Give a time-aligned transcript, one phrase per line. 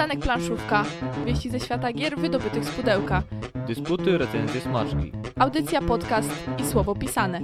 [0.00, 0.84] Przystanek Planszówka.
[1.26, 3.22] Wieści ze świata gier wydobytych z pudełka.
[3.66, 5.12] Dysputy, recenzje, smaczki.
[5.38, 7.40] Audycja, podcast i słowo pisane.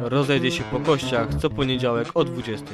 [0.00, 2.66] Rozejdzie się po kościach co poniedziałek o 20.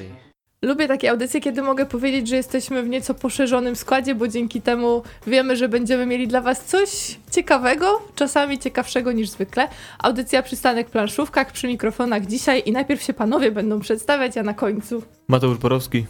[0.63, 5.03] Lubię takie audycje, kiedy mogę powiedzieć, że jesteśmy w nieco poszerzonym składzie, bo dzięki temu
[5.27, 9.69] wiemy, że będziemy mieli dla Was coś ciekawego, czasami ciekawszego niż zwykle.
[9.99, 15.03] Audycja Przystanek Planszówkach przy mikrofonach dzisiaj i najpierw się panowie będą przedstawiać, a na końcu.
[15.29, 16.07] Mateusz Borowski.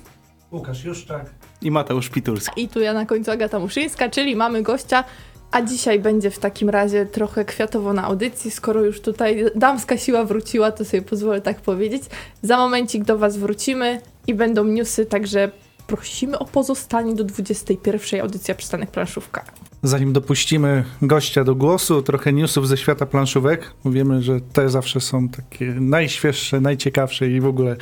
[0.57, 1.31] Łukasz Juszczak.
[1.63, 2.63] i Mateusz Pitulski.
[2.63, 5.05] I tu ja na końcu Agata Muszyńska, czyli mamy gościa.
[5.51, 10.25] A dzisiaj będzie w takim razie trochę kwiatowo na audycji, skoro już tutaj damska siła
[10.25, 12.03] wróciła, to sobie pozwolę tak powiedzieć.
[12.43, 15.51] Za momencik do Was wrócimy i będą newsy, także
[15.87, 19.45] prosimy o pozostanie do 21 audycja Przystanek Planszówka.
[19.83, 23.73] Zanim dopuścimy gościa do głosu, trochę newsów ze świata planszówek.
[23.85, 27.77] Wiemy, że te zawsze są takie najświeższe, najciekawsze i w ogóle.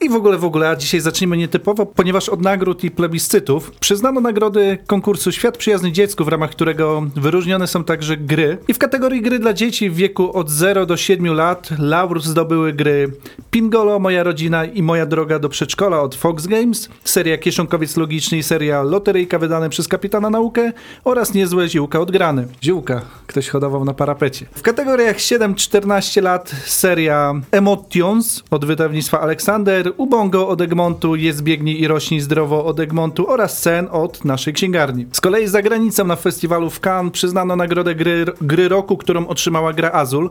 [0.00, 4.20] I w ogóle, w ogóle, a dzisiaj zacznijmy nietypowo, ponieważ od nagród i plebiscytów przyznano
[4.20, 8.58] nagrody konkursu Świat Przyjazny Dziecku, w ramach którego wyróżnione są także gry.
[8.68, 12.72] I w kategorii gry dla dzieci w wieku od 0 do 7 lat laur zdobyły
[12.72, 13.12] gry
[13.50, 18.42] Pingolo, Moja Rodzina i Moja Droga do Przedszkola od Fox Games, seria Kieszonkowiec Logiczny i
[18.42, 20.72] seria Loteryjka wydane przez Kapitana Naukę
[21.04, 22.44] oraz Niezłe Ziółka Odgrane.
[22.62, 24.46] Ziółka, ktoś hodował na parapecie.
[24.54, 31.88] W kategoriach 7-14 lat seria Emotions od wydawnictwa Aleksander, Ubongo od Egmontu, Jest Biegnij i
[31.88, 35.06] Rośnij Zdrowo od Egmontu oraz Sen od naszej księgarni.
[35.12, 39.72] Z kolei za granicą na festiwalu w Cannes przyznano nagrodę gry, gry roku, którą otrzymała
[39.72, 40.30] gra Azul.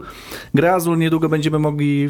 [0.53, 2.09] Gra Azul niedługo będziemy mogli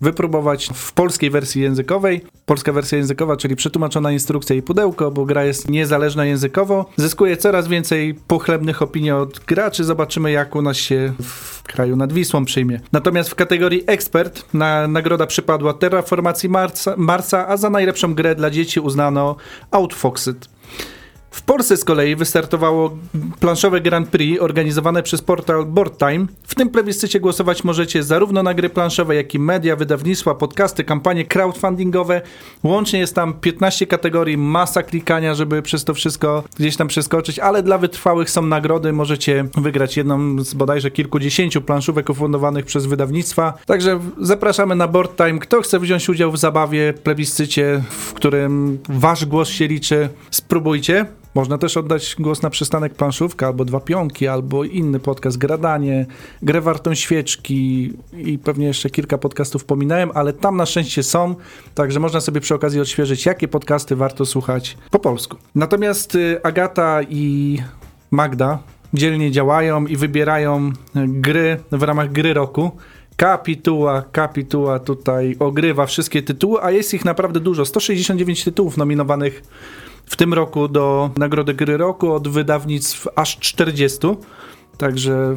[0.00, 2.20] wypróbować w polskiej wersji językowej.
[2.46, 6.90] Polska wersja językowa, czyli przetłumaczona instrukcja i pudełko, bo gra jest niezależna językowo.
[6.96, 9.84] Zyskuje coraz więcej pochlebnych opinii od graczy.
[9.84, 12.80] Zobaczymy, jak u nas się w kraju nad Wisłą przyjmie.
[12.92, 18.50] Natomiast w kategorii ekspert na nagroda przypadła Terraformacji Marsa, Marsa, a za najlepszą grę dla
[18.50, 19.36] dzieci uznano
[19.70, 20.53] Outfoxed.
[21.34, 22.96] W Polsce z kolei wystartowało
[23.40, 26.26] planszowe Grand Prix organizowane przez portal Board Time.
[26.42, 31.24] W tym plebiscycie głosować możecie zarówno na gry planszowe, jak i media, wydawnictwa, podcasty, kampanie
[31.24, 32.22] crowdfundingowe.
[32.62, 37.62] Łącznie jest tam 15 kategorii, masa klikania, żeby przez to wszystko gdzieś tam przeskoczyć, ale
[37.62, 38.92] dla wytrwałych są nagrody.
[38.92, 43.54] Możecie wygrać jedną z bodajże kilkudziesięciu planszówek ufundowanych przez wydawnictwa.
[43.66, 45.38] Także zapraszamy na Board Time.
[45.38, 51.06] Kto chce wziąć udział w zabawie, plebiscycie, w którym wasz głos się liczy, spróbujcie.
[51.34, 56.06] Można też oddać głos na przystanek planszówka, albo dwa pionki, albo inny podcast, gradanie,
[56.42, 61.34] grę wartą świeczki i pewnie jeszcze kilka podcastów pominąłem, ale tam na szczęście są,
[61.74, 65.36] także można sobie przy okazji odświeżyć, jakie podcasty warto słuchać po polsku.
[65.54, 67.58] Natomiast y, Agata i
[68.10, 68.58] Magda
[68.94, 72.70] dzielnie działają i wybierają gry w ramach gry roku.
[73.16, 77.64] Kapituła, kapituła tutaj ogrywa wszystkie tytuły, a jest ich naprawdę dużo.
[77.64, 79.42] 169 tytułów nominowanych
[80.06, 83.98] w tym roku do Nagrody Gry Roku, od wydawnictw aż 40.
[84.78, 85.36] Także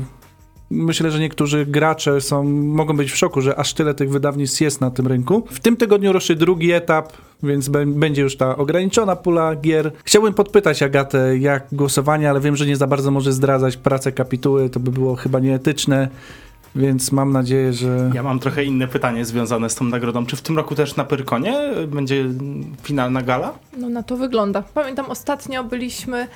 [0.69, 4.81] myślę, że niektórzy gracze są, mogą być w szoku, że aż tyle tych wydawnictw jest
[4.81, 5.43] na tym rynku.
[5.51, 9.91] W tym tygodniu ruszy drugi etap, więc będzie już ta ograniczona pula gier.
[10.03, 14.69] Chciałbym podpytać Agatę, jak głosowanie, ale wiem, że nie za bardzo może zdradzać pracę kapituły,
[14.69, 16.09] to by było chyba nieetyczne.
[16.75, 18.11] Więc mam nadzieję, że.
[18.13, 20.25] Ja mam trochę inne pytanie związane z tą nagrodą.
[20.25, 22.25] Czy w tym roku też na Pyrkonie będzie
[22.83, 23.53] finalna gala?
[23.77, 24.61] No na to wygląda.
[24.61, 26.27] Pamiętam ostatnio byliśmy,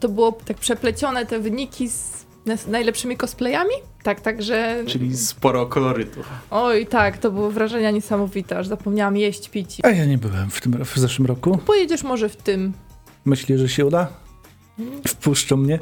[0.00, 2.26] to było tak przeplecione te wyniki z
[2.66, 3.74] najlepszymi cosplayami.
[4.02, 4.84] Tak, także.
[4.86, 6.20] Czyli sporo kolorytu.
[6.50, 9.78] Oj, tak, to były wrażenia niesamowite, aż zapomniałam jeść, pić.
[9.82, 11.58] A ja nie byłem w, tym, w zeszłym roku.
[11.66, 12.72] Pojedziesz może w tym.
[13.24, 14.08] Myślisz, że się uda?
[15.08, 15.78] Wpuszczą mnie.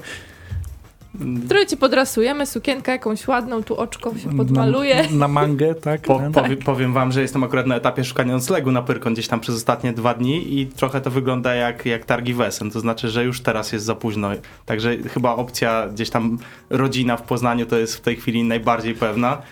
[1.48, 5.02] Trochę ci podrasujemy, sukienkę jakąś ładną, tu oczko się podmaluje.
[5.10, 6.00] Na, na mangę, tak?
[6.00, 9.40] Po, powie, powiem wam, że jestem akurat na etapie szukania noclegu na Pyrkon gdzieś tam
[9.40, 13.24] przez ostatnie dwa dni i trochę to wygląda jak, jak targi Wesen, to znaczy, że
[13.24, 14.30] już teraz jest za późno.
[14.66, 16.38] Także chyba opcja gdzieś tam
[16.70, 19.42] rodzina w Poznaniu to jest w tej chwili najbardziej pewna.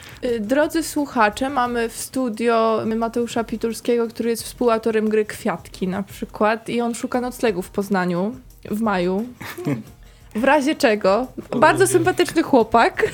[0.40, 6.80] Drodzy słuchacze, mamy w studio Mateusza Pitulskiego, który jest współautorem gry Kwiatki na przykład i
[6.80, 8.34] on szuka noclegu w Poznaniu
[8.70, 9.24] w maju.
[10.34, 11.26] W razie czego.
[11.56, 13.04] Bardzo sympatyczny chłopak.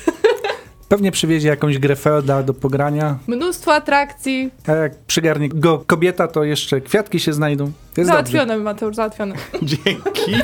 [0.89, 3.19] Pewnie przywiezie jakąś grę Felda do pogrania.
[3.27, 4.51] Mnóstwo atrakcji.
[4.67, 7.73] A jak przygarnie go kobieta, to jeszcze kwiatki się znajdą.
[7.97, 8.65] Jest załatwione, dobrze.
[8.65, 9.35] Mateusz, załatwione.
[9.63, 10.35] Dzięki.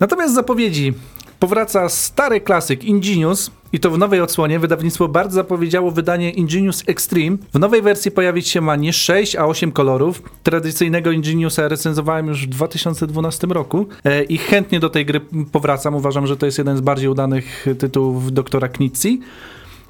[0.00, 0.94] Natomiast zapowiedzi.
[1.38, 4.58] Powraca stary klasyk Ingenius i to w nowej odsłonie.
[4.58, 7.36] Wydawnictwo bardzo zapowiedziało wydanie Ingenius Extreme.
[7.54, 10.22] W nowej wersji pojawić się ma nie 6, a 8 kolorów.
[10.42, 15.20] Tradycyjnego Ingeniusa recenzowałem już w 2012 roku e, i chętnie do tej gry
[15.52, 15.94] powracam.
[15.94, 19.20] Uważam, że to jest jeden z bardziej udanych tytułów doktora Knizzi.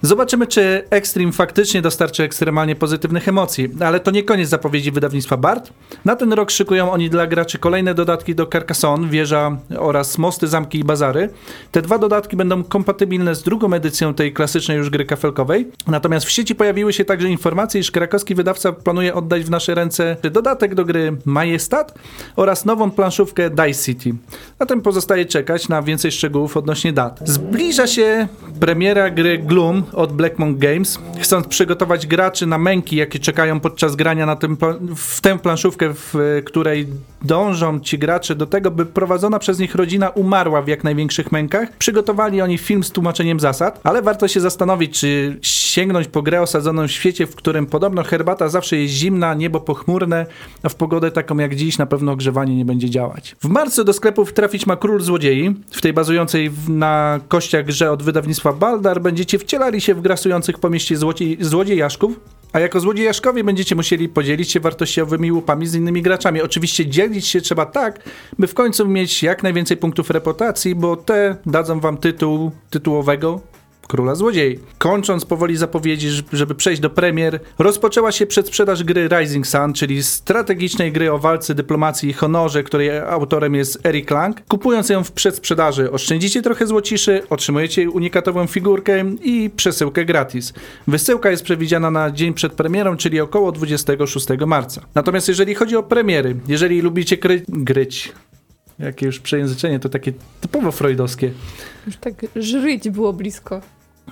[0.02, 5.73] Zobaczymy, czy Extreme faktycznie dostarczy ekstremalnie pozytywnych emocji, ale to nie koniec zapowiedzi wydawnictwa BART.
[6.05, 10.79] Na ten rok szykują oni dla graczy kolejne dodatki do Carcassonne, wieża oraz mosty, zamki
[10.79, 11.31] i bazary.
[11.73, 15.69] Te dwa dodatki będą kompatybilne z drugą edycją tej klasycznej już gry kafelkowej.
[15.87, 20.17] Natomiast w sieci pojawiły się także informacje, iż krakowski wydawca planuje oddać w nasze ręce
[20.32, 21.94] dodatek do gry Majestat
[22.37, 24.14] oraz nową planszówkę Dice City.
[24.61, 27.20] Zatem pozostaje czekać na więcej szczegółów odnośnie dat.
[27.25, 28.29] Zbliża się
[28.61, 30.99] premiera gry Gloom od Blackmon Games.
[31.21, 34.57] Chcąc przygotować graczy na męki, jakie czekają podczas grania na tym,
[34.97, 36.87] w tę planszówkę, w której
[37.23, 41.77] dążą ci gracze do tego, by prowadzona przez nich rodzina umarła w jak największych mękach,
[41.77, 46.87] przygotowali oni film z tłumaczeniem zasad, ale warto się zastanowić, czy sięgnąć po grę osadzoną
[46.87, 50.27] w świecie, w którym podobno herbata zawsze jest zimna, niebo pochmurne,
[50.63, 53.37] a w pogodę taką jak dziś na pewno ogrzewanie nie będzie działać.
[53.41, 55.55] W marcu do sklepów trafić ma Król Złodziei.
[55.71, 60.71] W tej bazującej na kościach grze od wydawnictwa Baldar będziecie wcielali się w grasujących po
[60.71, 62.21] mieście złodziej, złodziejaszków,
[62.53, 66.43] a jako złodziejaszkowie będziecie musieli podzielić się wartościowymi łupami z innymi graczami.
[66.43, 71.37] Oczywiście dzielić się trzeba tak, by w końcu mieć jak najwięcej punktów reputacji, bo te
[71.47, 73.41] dadzą wam tytuł tytułowego
[73.91, 74.59] Króla Złodziei.
[74.79, 80.93] Kończąc powoli zapowiedzi, żeby przejść do premier, rozpoczęła się przedsprzedaż gry Rising Sun, czyli strategicznej
[80.93, 84.43] gry o walce, dyplomacji i honorze, której autorem jest Eric Lang.
[84.49, 90.53] Kupując ją w przedsprzedaży, oszczędzicie trochę złociszy, otrzymujecie unikatową figurkę i przesyłkę gratis.
[90.89, 94.83] Wysyłka jest przewidziana na dzień przed premierą, czyli około 26 marca.
[94.95, 98.13] Natomiast jeżeli chodzi o premiery, jeżeli lubicie kry- gryć,
[98.79, 101.31] jakie już przejęzyczenie, to takie typowo freudowskie.
[101.87, 103.61] Już tak żryć było blisko.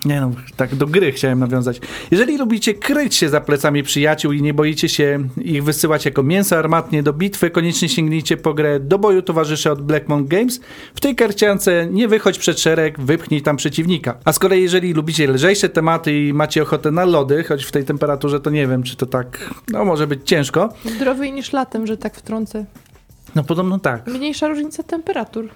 [0.05, 1.81] Nie no, tak do gry chciałem nawiązać.
[2.11, 6.59] Jeżeli lubicie kryć się za plecami przyjaciół i nie boicie się ich wysyłać jako mięso
[6.59, 10.61] armatnie do bitwy, koniecznie sięgnijcie po grę Do boju towarzysze od Blackmon Games.
[10.95, 14.19] W tej karciance nie wychodź przed szereg, wypchnij tam przeciwnika.
[14.25, 17.85] A z kolei jeżeli lubicie lżejsze tematy i macie ochotę na lody, choć w tej
[17.85, 20.69] temperaturze to nie wiem, czy to tak, no może być ciężko.
[20.97, 22.65] Zdrowiej niż latem, że tak wtrącę.
[23.35, 24.07] No podobno tak.
[24.07, 25.49] Mniejsza różnica temperatur.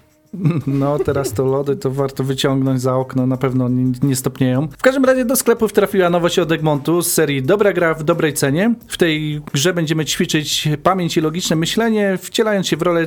[0.67, 4.69] No, teraz to lody to warto wyciągnąć za okno, na pewno nie, nie stopnieją.
[4.79, 8.34] W każdym razie do sklepów trafiła nowość od Egmontu z serii Dobra gra w dobrej
[8.34, 8.75] cenie.
[8.88, 13.06] W tej grze będziemy ćwiczyć pamięć i logiczne myślenie, wcielając się w rolę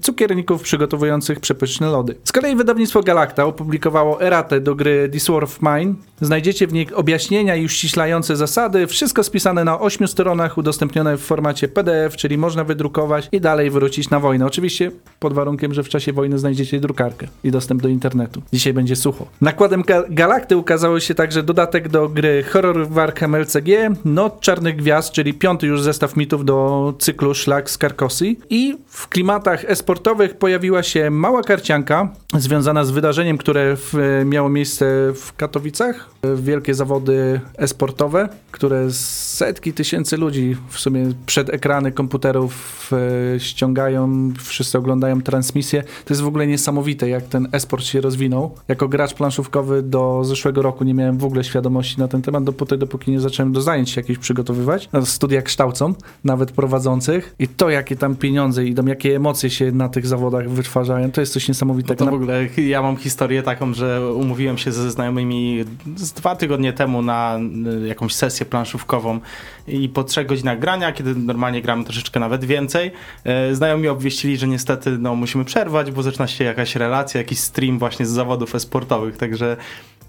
[0.00, 2.14] cukierników przygotowujących przepyszne lody.
[2.24, 5.94] Z kolei wydawnictwo Galacta opublikowało eratę do gry This War of Mine.
[6.20, 11.68] Znajdziecie w niej objaśnienia i uściślające zasady, wszystko spisane na 8 stronach, udostępnione w formacie
[11.68, 14.46] PDF, czyli można wydrukować i dalej wrócić na wojnę.
[14.46, 14.90] Oczywiście
[15.20, 18.42] pod warunkiem, że w czasie wojny znajdziecie drukarkę i dostęp do internetu.
[18.52, 19.26] Dzisiaj będzie sucho.
[19.40, 23.68] Nakładem Ga- Galakty ukazało się także dodatek do gry Horror Warhammer LCG,
[24.04, 29.08] Noc Czarnych Gwiazd, czyli piąty już zestaw mitów do cyklu Szlak z Karkosji i w
[29.08, 36.10] klimatach e-sportowych pojawiła się mała karcianka związana z wydarzeniem, które w, miało miejsce w Katowicach.
[36.36, 42.90] Wielkie zawody e-sportowe, które setki tysięcy ludzi w sumie przed ekrany komputerów
[43.34, 45.82] e, ściągają, wszyscy oglądają transmisję.
[45.82, 48.54] To jest w ogóle niesamowite, jak ten e-sport się rozwinął.
[48.68, 52.76] Jako gracz planszówkowy do zeszłego roku nie miałem w ogóle świadomości na ten temat, dopóty,
[52.76, 54.88] dopóki nie zacząłem do zajęć się jakichś przygotowywać.
[55.04, 55.94] Studia kształcą,
[56.24, 57.34] nawet prowadzących.
[57.38, 61.32] I to, jakie tam pieniądze idą, jakie emocje się na tych zawodach wytwarzają, to jest
[61.32, 62.04] coś niesamowitego.
[62.04, 65.64] To w ogóle ja mam historię taką, że umówiłem się ze znajomymi
[65.96, 67.38] z dwa tygodnie temu na
[67.82, 69.20] y, jakąś sesję planszówkową
[69.68, 72.90] i po trzech godzinach grania, kiedy normalnie gramy troszeczkę nawet więcej,
[73.24, 77.78] e, znajomi obwieścili, że niestety no, musimy przerwać, bo zaczyna się jakaś relacja, jakiś stream
[77.78, 79.56] właśnie z zawodów e-sportowych, także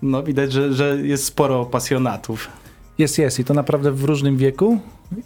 [0.02, 2.50] no, widać, że, że jest sporo pasjonatów.
[2.98, 4.80] Jest, jest i to naprawdę w różnym wieku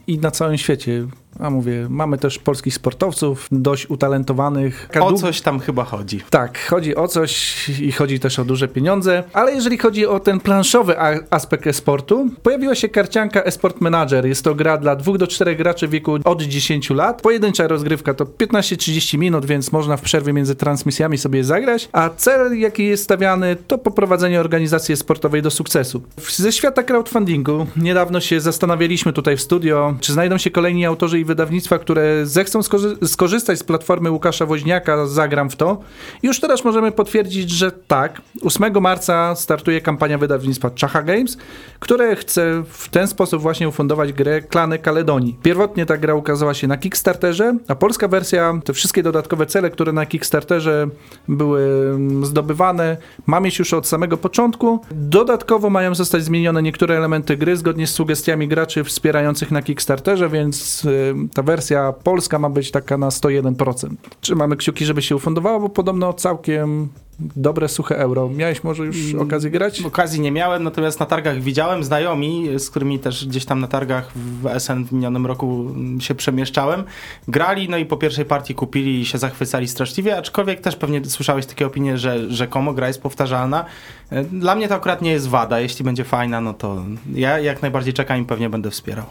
[0.08, 1.08] i na całym świecie.
[1.40, 4.90] A mówię, mamy też polskich sportowców, dość utalentowanych.
[5.00, 6.22] O coś tam chyba chodzi.
[6.30, 10.40] Tak, chodzi o coś i chodzi też o duże pieniądze, ale jeżeli chodzi o ten
[10.40, 10.96] planszowy
[11.30, 14.26] aspekt e-sportu, pojawiła się karcianka Esport Manager.
[14.26, 17.22] Jest to gra dla 2 do 4 graczy w wieku od 10 lat.
[17.22, 22.60] Pojedyncza rozgrywka to 15-30 minut, więc można w przerwie między transmisjami sobie zagrać, a cel
[22.60, 26.02] jaki jest stawiany to poprowadzenie organizacji sportowej do sukcesu.
[26.36, 31.26] Ze świata crowdfundingu niedawno się zastanawialiśmy tutaj w studio, czy znajdą się kolejni autorzy i
[31.26, 35.78] wydawnictwa, które zechcą skorzy- skorzystać z platformy Łukasza Woźniaka Zagram w to.
[36.24, 38.22] Już teraz możemy potwierdzić, że tak.
[38.44, 41.38] 8 marca startuje kampania wydawnictwa Czacha Games,
[41.80, 45.38] które chce w ten sposób właśnie ufundować grę Klany Kaledonii.
[45.44, 49.92] Pierwotnie ta gra ukazała się na Kickstarterze, a polska wersja, te wszystkie dodatkowe cele, które
[49.92, 50.88] na Kickstarterze
[51.28, 51.62] były
[51.96, 54.80] mm, zdobywane, ma mieć już od samego początku.
[54.92, 60.86] Dodatkowo mają zostać zmienione niektóre elementy gry zgodnie z sugestiami graczy wspierających na Kickstarterze, więc
[60.86, 63.90] y, ta wersja polska ma być taka na 101%.
[64.22, 66.90] Trzymamy kciuki, żeby się ufundowało, bo podobno całkiem
[67.20, 68.30] dobre, suche euro.
[68.30, 69.82] Miałeś może już Mm, okazję grać?
[69.82, 74.12] Okazji nie miałem, natomiast na targach widziałem znajomi, z którymi też gdzieś tam na targach
[74.16, 76.84] w SN w minionym roku mm, się przemieszczałem.
[77.28, 81.46] Grali, no i po pierwszej partii kupili i się zachwycali straszliwie, aczkolwiek też pewnie słyszałeś
[81.46, 83.66] takie opinie, że rzekomo gra jest powtarzalna.
[84.10, 85.60] E, Dla mnie to akurat nie jest wada.
[85.60, 89.06] Jeśli będzie fajna, no to ja jak najbardziej czekam i pewnie będę wspierał.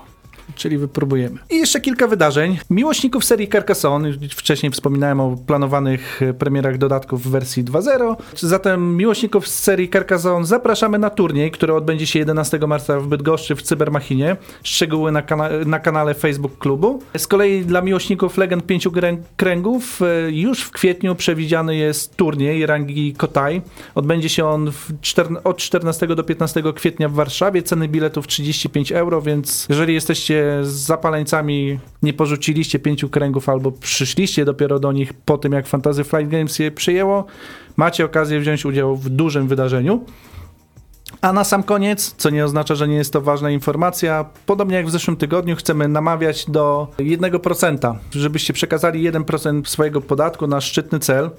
[0.54, 1.38] Czyli wypróbujemy.
[1.50, 2.58] I jeszcze kilka wydarzeń.
[2.70, 8.16] Miłośników serii Carcassonne, wcześniej wspominałem o planowanych premierach dodatków w wersji 2.0.
[8.36, 13.54] Zatem miłośników z serii Carcassonne zapraszamy na turniej, który odbędzie się 11 marca w Bydgoszczy
[13.56, 14.36] w Cybermachinie.
[14.62, 17.02] Szczegóły na, kana na kanale Facebook klubu.
[17.16, 22.66] Z kolei dla miłośników Legend Pięciu Krę- Kręgów e, już w kwietniu przewidziany jest turniej
[22.66, 23.62] rangi Kotai.
[23.94, 24.72] Odbędzie się on
[25.44, 27.62] od 14 do 15 kwietnia w Warszawie.
[27.62, 34.44] Ceny biletów 35 euro, więc jeżeli jesteście z zapaleńcami, nie porzuciliście pięciu kręgów albo przyszliście
[34.44, 37.24] dopiero do nich po tym, jak Fantasy Flight Games je przyjęło,
[37.76, 40.04] macie okazję wziąć udział w dużym wydarzeniu.
[41.20, 44.86] A na sam koniec, co nie oznacza, że nie jest to ważna informacja, podobnie jak
[44.86, 51.30] w zeszłym tygodniu, chcemy namawiać do 1%, żebyście przekazali 1% swojego podatku na szczytny cel.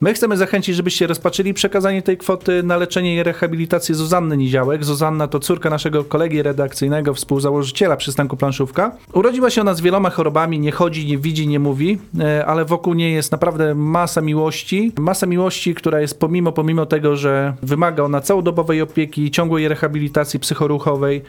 [0.00, 4.84] My chcemy zachęcić, żebyście rozpatrzyli przekazanie tej kwoty na leczenie i rehabilitację Zuzanny Niziałek.
[4.84, 8.96] Zuzanna to córka naszego kolegi redakcyjnego, współzałożyciela przystanku Planszówka.
[9.12, 12.94] Urodziła się ona z wieloma chorobami, nie chodzi, nie widzi, nie mówi, e, ale wokół
[12.94, 14.92] niej jest naprawdę masa miłości.
[14.98, 21.22] Masa miłości, która jest pomimo, pomimo tego, że wymaga ona całodobowej opieki, ciągłej rehabilitacji psychoruchowej.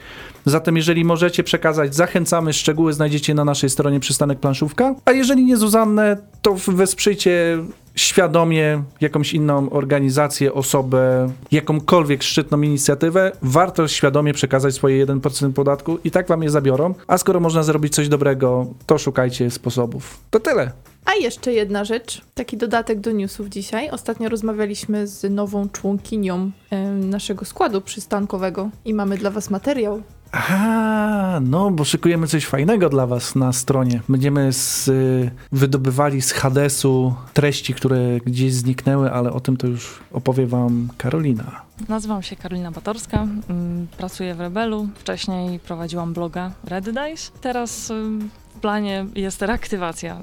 [0.44, 2.52] Zatem jeżeli możecie przekazać, zachęcamy.
[2.52, 4.94] Szczegóły znajdziecie na naszej stronie Przystanek Planszówka.
[5.04, 7.58] A jeżeli nie Zuzannę, to wesprzyjcie
[7.98, 16.10] świadomie jakąś inną organizację, osobę, jakąkolwiek szczytną inicjatywę, warto świadomie przekazać swoje 1% podatku i
[16.10, 16.94] tak wam je zabiorą.
[17.06, 20.18] A skoro można zrobić coś dobrego, to szukajcie sposobów.
[20.30, 20.72] To tyle.
[21.04, 23.90] A jeszcze jedna rzecz, taki dodatek do newsów dzisiaj.
[23.90, 26.50] Ostatnio rozmawialiśmy z nową członkinią
[26.94, 30.02] naszego składu przystankowego i mamy dla was materiał.
[30.32, 34.00] A, no, bo szykujemy coś fajnego dla Was na stronie.
[34.08, 40.00] Będziemy z, y, wydobywali z Hadesu treści, które gdzieś zniknęły, ale o tym to już
[40.12, 41.62] opowie Wam Karolina.
[41.88, 44.88] Nazywam się Karolina Batorska, mm, pracuję w Rebelu.
[44.94, 47.30] Wcześniej prowadziłam bloga Red Dice.
[47.40, 50.16] Teraz ym, w planie jest reaktywacja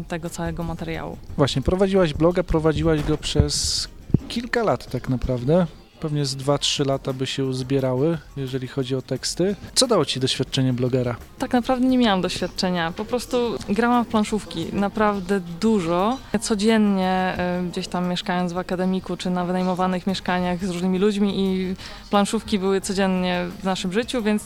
[0.00, 1.16] y, tego całego materiału.
[1.36, 3.88] Właśnie, prowadziłaś bloga, prowadziłaś go przez
[4.28, 5.66] kilka lat tak naprawdę.
[6.00, 9.56] Pewnie z 2-3 lata by się uzbierały, jeżeli chodzi o teksty.
[9.74, 11.16] Co dało Ci doświadczenie blogera?
[11.38, 16.18] Tak naprawdę nie miałam doświadczenia, po prostu grałam w planszówki naprawdę dużo.
[16.40, 21.74] Codziennie y, gdzieś tam mieszkając w akademiku czy na wynajmowanych mieszkaniach z różnymi ludźmi i
[22.10, 24.42] planszówki były codziennie w naszym życiu, więc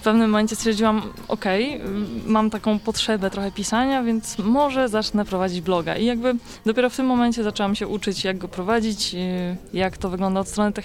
[0.00, 1.02] w pewnym momencie stwierdziłam,
[1.46, 1.80] y,
[2.26, 5.96] mam taką potrzebę trochę pisania, więc może zacznę prowadzić bloga.
[5.96, 6.34] I jakby
[6.66, 9.16] dopiero w tym momencie zaczęłam się uczyć, jak go prowadzić,
[9.72, 10.83] jak to wygląda od strony technicznej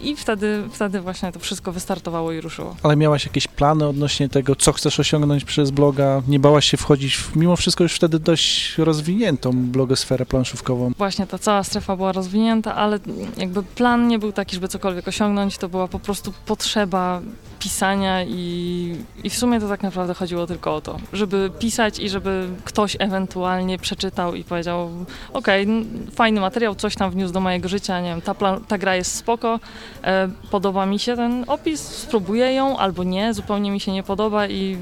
[0.00, 2.76] i wtedy, wtedy właśnie to wszystko wystartowało i ruszyło.
[2.82, 6.22] Ale miałaś jakieś plany odnośnie tego, co chcesz osiągnąć przez bloga?
[6.28, 10.92] Nie bałaś się wchodzić w, mimo wszystko już wtedy dość rozwiniętą blogosferę planszówkową.
[10.98, 12.98] Właśnie ta cała strefa była rozwinięta, ale
[13.36, 17.20] jakby plan nie był taki, żeby cokolwiek osiągnąć, to była po prostu potrzeba
[17.58, 22.08] pisania i, i w sumie to tak naprawdę chodziło tylko o to, żeby pisać i
[22.08, 24.90] żeby ktoś ewentualnie przeczytał i powiedział
[25.32, 28.78] okej, n- fajny materiał, coś tam wniósł do mojego życia, nie wiem, ta, pla- ta
[28.78, 29.60] gra jest spoko,
[30.04, 34.46] e, podoba mi się ten opis, spróbuję ją albo nie, zupełnie mi się nie podoba
[34.46, 34.76] i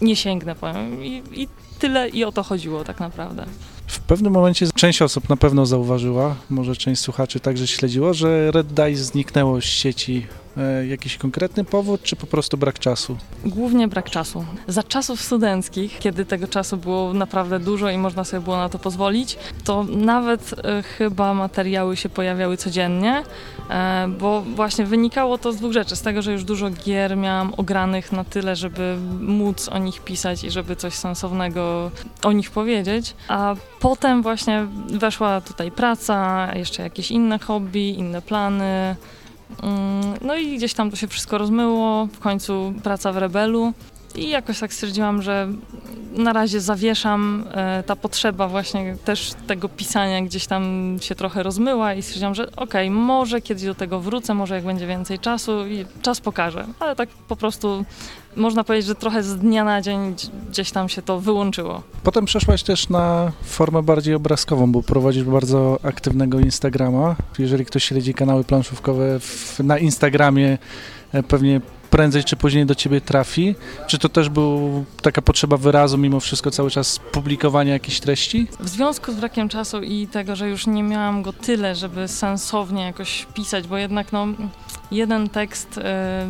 [0.00, 1.48] nie sięgnę po nią i, i
[1.78, 3.46] tyle i o to chodziło tak naprawdę.
[3.86, 8.66] W pewnym momencie część osób na pewno zauważyła, może część słuchaczy także śledziło, że Red
[8.66, 10.26] Dice zniknęło z sieci.
[10.60, 13.16] E, jakiś konkretny powód, czy po prostu brak czasu?
[13.44, 14.44] Głównie brak czasu.
[14.68, 18.78] Za czasów studenckich, kiedy tego czasu było naprawdę dużo i można sobie było na to
[18.78, 23.22] pozwolić, to nawet e, chyba materiały się pojawiały codziennie,
[23.70, 25.96] e, bo właśnie wynikało to z dwóch rzeczy.
[25.96, 30.44] Z tego, że już dużo gier miałam ogranych na tyle, żeby móc o nich pisać
[30.44, 31.90] i żeby coś sensownego
[32.22, 38.96] o nich powiedzieć, a potem właśnie weszła tutaj praca, jeszcze jakieś inne hobby, inne plany.
[39.62, 43.72] Mm, No i gdzieś tam to się wszystko rozmyło, w końcu praca w Rebelu.
[44.14, 45.48] I jakoś tak stwierdziłam, że
[46.12, 51.94] na razie zawieszam, e, ta potrzeba właśnie też tego pisania gdzieś tam się trochę rozmyła
[51.94, 55.84] i stwierdziłam, że okej, może kiedyś do tego wrócę, może jak będzie więcej czasu i
[56.02, 57.84] czas pokaże, ale tak po prostu
[58.36, 60.14] można powiedzieć, że trochę z dnia na dzień
[60.50, 61.82] gdzieś- tam się to wyłączyło.
[62.02, 67.16] Potem przeszłaś też na formę bardziej obrazkową, bo prowadzisz bardzo aktywnego Instagrama.
[67.38, 70.58] Jeżeli ktoś śledzi kanały planszówkowe w, na Instagramie,
[71.12, 71.60] e, pewnie
[71.90, 73.54] prędzej czy później do ciebie trafi?
[73.86, 74.70] Czy to też była
[75.02, 78.46] taka potrzeba wyrazu, mimo wszystko cały czas publikowania jakichś treści?
[78.60, 82.82] W związku z brakiem czasu i tego, że już nie miałam go tyle, żeby sensownie
[82.82, 84.26] jakoś pisać, bo jednak no,
[84.90, 86.28] jeden tekst e,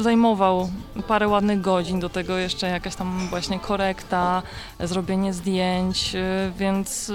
[0.00, 0.70] zajmował
[1.08, 4.42] parę ładnych godzin, do tego jeszcze jakaś tam właśnie korekta,
[4.80, 7.12] zrobienie zdjęć, e, więc, e,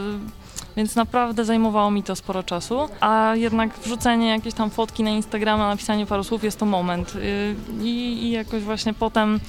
[0.77, 5.69] więc naprawdę zajmowało mi to sporo czasu, a jednak wrzucenie jakiejś tam fotki na Instagrama,
[5.69, 9.39] napisanie paru słów jest to moment e, i, i jakoś właśnie potem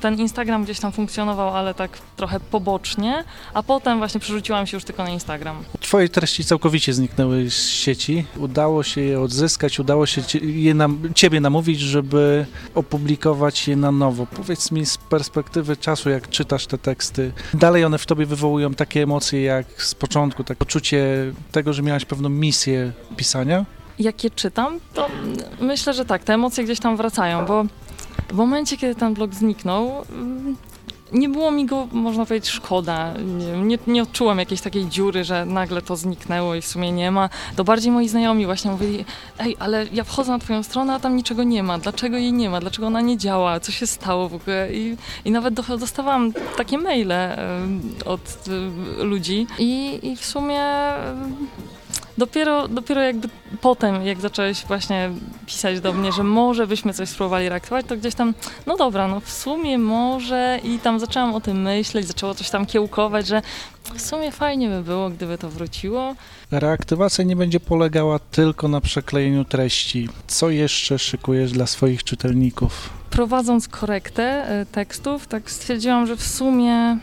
[0.00, 4.84] ten Instagram gdzieś tam funkcjonował, ale tak trochę pobocznie, a potem właśnie przerzuciłam się już
[4.84, 5.64] tylko na Instagram.
[5.88, 8.24] Twoje treści całkowicie zniknęły z sieci.
[8.36, 14.26] Udało się je odzyskać, udało się je nam, ciebie namówić, żeby opublikować je na nowo.
[14.26, 19.02] Powiedz mi z perspektywy czasu, jak czytasz te teksty, dalej one w tobie wywołują takie
[19.02, 23.64] emocje jak z początku, tak poczucie tego, że miałaś pewną misję pisania?
[23.98, 25.08] Jak je czytam, to
[25.60, 27.64] myślę, że tak, te emocje gdzieś tam wracają, bo
[28.28, 30.56] w momencie, kiedy ten blog zniknął, mm,
[31.12, 33.12] nie było mi go, można powiedzieć, szkoda.
[33.12, 37.10] Nie, nie, nie odczułam jakiejś takiej dziury, że nagle to zniknęło i w sumie nie
[37.10, 37.28] ma.
[37.56, 39.04] To bardziej moi znajomi właśnie mówili,
[39.38, 41.78] ej, ale ja wchodzę na twoją stronę, a tam niczego nie ma.
[41.78, 42.60] Dlaczego jej nie ma?
[42.60, 43.60] Dlaczego ona nie działa?
[43.60, 44.74] Co się stało w ogóle?
[44.74, 50.60] I, i nawet do, dostawałam takie maile em, od y, ludzi i, i w sumie...
[50.60, 51.36] em,
[52.18, 53.28] Dopiero, dopiero jakby
[53.60, 55.10] potem, jak zacząłeś właśnie
[55.46, 58.34] pisać do mnie, że może byśmy coś spróbowali reaktywować, to gdzieś tam,
[58.66, 62.66] no dobra, no w sumie może i tam zaczęłam o tym myśleć, zaczęło coś tam
[62.66, 63.42] kiełkować, że
[63.94, 66.14] w sumie fajnie by było, gdyby to wróciło.
[66.50, 70.08] Reaktywacja nie będzie polegała tylko na przeklejeniu treści.
[70.26, 72.90] Co jeszcze szykujesz dla swoich czytelników?
[73.10, 76.98] Prowadząc korektę e, tekstów, tak stwierdziłam, że w sumie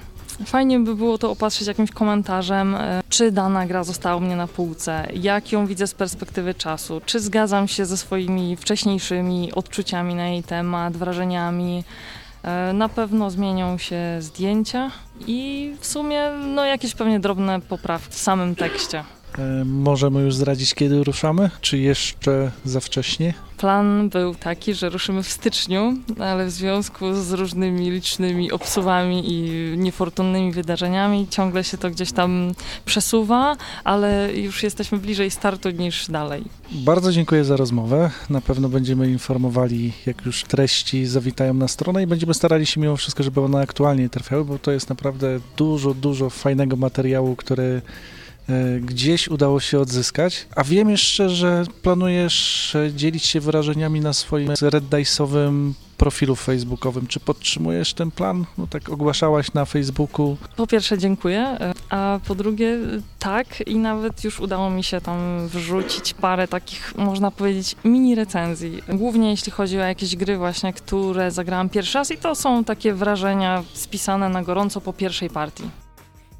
[0.45, 4.47] fajnie by było to opatrzyć jakimś komentarzem, e, czy dana gra została u mnie na
[4.47, 10.27] półce, jak ją widzę z perspektywy czasu, czy zgadzam się ze swoimi wcześniejszymi odczuciami na
[10.27, 11.83] jej temat, wrażeniami.
[12.43, 14.91] E, Na pewno zmienią się zdjęcia
[15.27, 19.03] i w sumie no, jakieś pewnie drobne poprawki w samym tekście.
[19.65, 21.49] Możemy już zdradzić, kiedy ruszamy?
[21.61, 23.33] Czy jeszcze za wcześnie?
[23.57, 29.51] Plan był taki, że ruszymy w styczniu, ale w związku z różnymi licznymi obsuwami i
[29.77, 32.51] niefortunnymi wydarzeniami ciągle się to gdzieś tam
[32.85, 36.43] przesuwa, ale już jesteśmy bliżej startu niż dalej.
[36.71, 38.11] Bardzo dziękuję za rozmowę.
[38.29, 42.97] Na pewno będziemy informowali, jak już treści zawitają na stronę i będziemy starali się mimo
[42.97, 47.81] wszystko, żeby one aktualnie trafiały, bo to jest naprawdę dużo, dużo fajnego materiału, który
[48.81, 50.47] gdzieś udało się odzyskać.
[50.55, 57.07] A wiem jeszcze, że planujesz e, dzielić się wyrażeniami na swoim Red Dice'owym profilu facebookowym.
[57.07, 58.45] Czy podtrzymujesz ten plan?
[58.57, 60.37] No tak ogłaszałaś na Facebooku.
[60.55, 61.57] Po pierwsze dziękuję,
[61.89, 62.77] a po drugie
[63.19, 68.81] tak i nawet już udało mi się tam wrzucić parę takich, można powiedzieć, mini recenzji.
[68.89, 72.93] Głównie jeśli chodzi o jakieś gry właśnie, które zagrałam pierwszy raz i to są takie
[72.93, 75.84] wrażenia spisane na gorąco po pierwszej partii.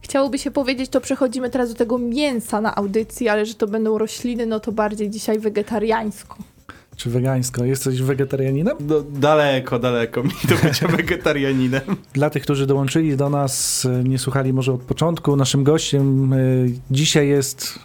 [0.06, 3.98] Chciałoby się powiedzieć, to przechodzimy teraz do tego mięsa na audycji, ale że to będą
[3.98, 6.38] rośliny, no to bardziej dzisiaj wegetariańsko.
[6.96, 7.66] Czy wegańsko?
[7.66, 8.78] Jesteś wegetarianinem?
[8.80, 11.82] No, daleko, daleko mi to bycie wegetarianinem.
[12.14, 16.38] Dla tych, którzy dołączyli do nas, e, nie słuchali może od początku, naszym gościem e,
[16.92, 17.80] dzisiaj jest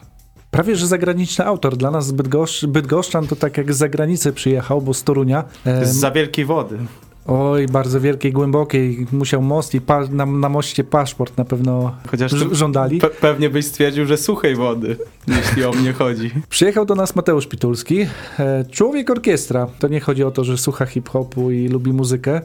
[0.50, 1.76] prawie że zagraniczny autor.
[1.76, 5.44] Dla nas Bydgoszcz, Bydgoszczan to tak jak z zagranicy przyjechał, bo z Torunia.
[5.82, 6.78] Z za wielkiej wody.
[7.32, 9.06] Oj, bardzo wielkiej, głębokiej.
[9.12, 12.98] Musiał most i na, na moście paszport na pewno Chociaż żądali.
[12.98, 14.96] pe pewnie byś stwierdził, że suchej wody,
[15.28, 16.30] jeśli o mnie chodzi.
[16.48, 18.06] Przyjechał do nas Mateusz Pitulski,
[18.38, 19.66] e, człowiek orkiestra.
[19.78, 22.40] To nie chodzi o to, że słucha hip-hopu i lubi muzykę,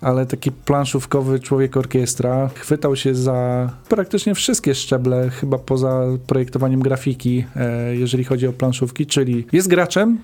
[0.00, 2.50] ale taki planszówkowy człowiek orkiestra.
[2.54, 9.06] Chwytał się za praktycznie wszystkie szczeble, chyba poza projektowaniem grafiki, e, jeżeli chodzi o planszówki,
[9.06, 10.18] czyli jest graczem,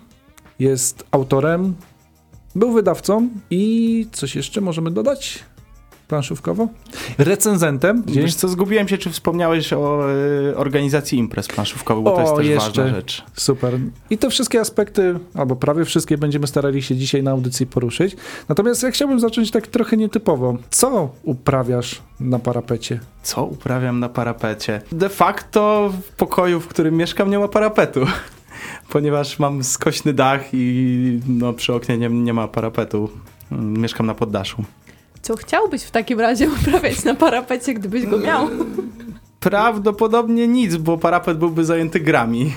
[0.59, 1.75] jest autorem,
[2.57, 5.45] był wydawcą i coś jeszcze możemy dodać?
[6.09, 6.69] Planszówkowo?
[7.19, 8.03] Recenzentem.
[8.07, 10.01] Wiesz co, zgubiłem się, czy wspomniałeś o
[10.51, 12.83] e, organizacji imprez planszówkowych, bo to jest O, też jeszcze.
[12.83, 13.25] ważna rzecz.
[13.35, 13.79] Super.
[14.11, 18.17] I te wszystkie aspekty, albo prawie wszystkie, będziemy starali się dzisiaj na audycji poruszyć.
[18.49, 20.57] Natomiast ja chciałbym zacząć tak trochę nietypowo.
[20.71, 23.01] Co uprawiasz na parapecie?
[23.23, 24.83] Co uprawiam na parapecie?
[24.93, 28.01] De facto w pokoju, w którym mieszkam, nie ma parapetu.
[28.89, 33.11] Ponieważ mam skośny dach i no, przy oknie nie, nie ma parapetu.
[33.51, 34.65] Mieszkam na poddaszu.
[35.23, 38.49] Co chciałbyś w takim razie uprawiać na parapecie, gdybyś go miał?
[39.41, 42.53] Prawdopodobnie nic, bo parapet byłby zajęty grami.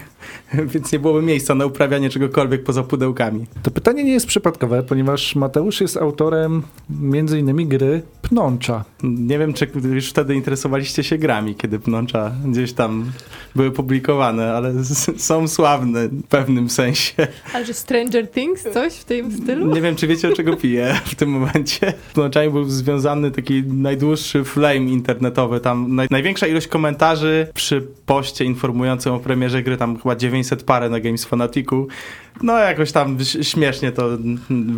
[0.74, 3.46] więc nie byłoby miejsca na uprawianie czegokolwiek poza pudełkami.
[3.64, 8.86] To pytanie nie jest przypadkowe, ponieważ Mateusz jest autorem między innymi gry Pnącza.
[9.04, 13.12] Nie wiem, czy już wtedy interesowaliście się grami, kiedy Pnącza gdzieś tam
[13.56, 14.74] były publikowane, ale
[15.18, 17.28] są sławne w pewnym sensie.
[17.54, 19.74] Ale że Stranger Things, coś w tym stylu?
[19.76, 21.94] Nie wiem, czy wiecie, o czego piję w tym momencie.
[22.14, 25.60] Pnączami był związany taki najdłuższy flame internetowy.
[25.60, 30.90] Tam naj, największa ilość komentarzy przy poście informującym o premierze gry, tam chyba 900 parę
[30.90, 31.88] na Games Fanaticu.
[32.42, 34.10] No jakoś tam śmiesznie to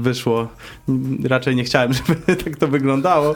[0.01, 0.47] wyszło.
[1.23, 3.35] Raczej nie chciałem, żeby tak to wyglądało,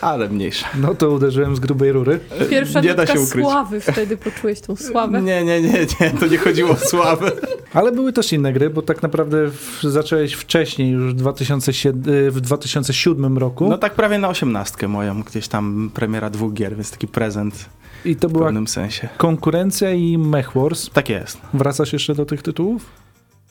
[0.00, 0.68] ale mniejsza.
[0.78, 2.20] No to uderzyłem z grubej rury.
[2.50, 3.44] Pierwsza nie da się ukryć.
[3.44, 5.22] sławy wtedy poczułeś tą sławę.
[5.22, 7.32] Nie, nie, nie, nie, to nie chodziło o sławę.
[7.72, 12.40] Ale były też inne gry, bo tak naprawdę w, zacząłeś wcześniej, już w 2007, w
[12.40, 13.68] 2007 roku.
[13.68, 17.68] No tak prawie na osiemnastkę moją, gdzieś tam premiera dwóch gier, więc taki prezent
[18.06, 19.08] I to w była pewnym sensie.
[19.16, 20.90] konkurencja i Mech Wars.
[20.90, 21.40] Tak jest.
[21.54, 22.86] Wracasz jeszcze do tych tytułów?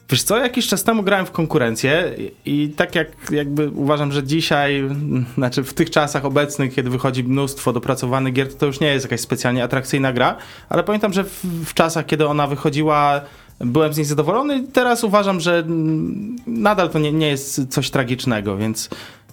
[0.09, 2.15] Wiesz co, jakiś czas temu grałem w konkurencję
[2.45, 4.89] i, i tak jak jakby uważam, że dzisiaj,
[5.37, 9.05] znaczy w tych czasach obecnych, kiedy wychodzi mnóstwo dopracowanych gier, to, to już nie jest
[9.05, 10.37] jakaś specjalnie atrakcyjna gra,
[10.69, 13.21] ale pamiętam, że w, w czasach, kiedy ona wychodziła,
[13.59, 14.67] byłem z niej zadowolony.
[14.73, 18.89] Teraz uważam, że mm, nadal to nie, nie jest coś tragicznego, więc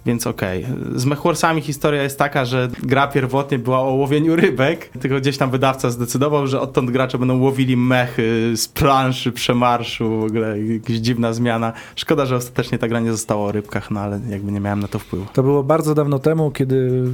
[0.06, 0.66] więc okej.
[0.94, 5.50] Z Mechwarsami historia jest taka, że gra pierwotnie była o łowieniu rybek, tylko gdzieś tam
[5.50, 11.32] wydawca zdecydował, że odtąd gracze będą łowili mechy z planszy, przemarszu, w ogóle jakaś dziwna
[11.32, 11.72] zmiana.
[11.96, 14.88] Szkoda, że ostatecznie ta gra nie została o rybkach, no ale jakby nie miałem na
[14.88, 15.26] to wpływu.
[15.32, 17.04] To było bardzo dawno temu, kiedy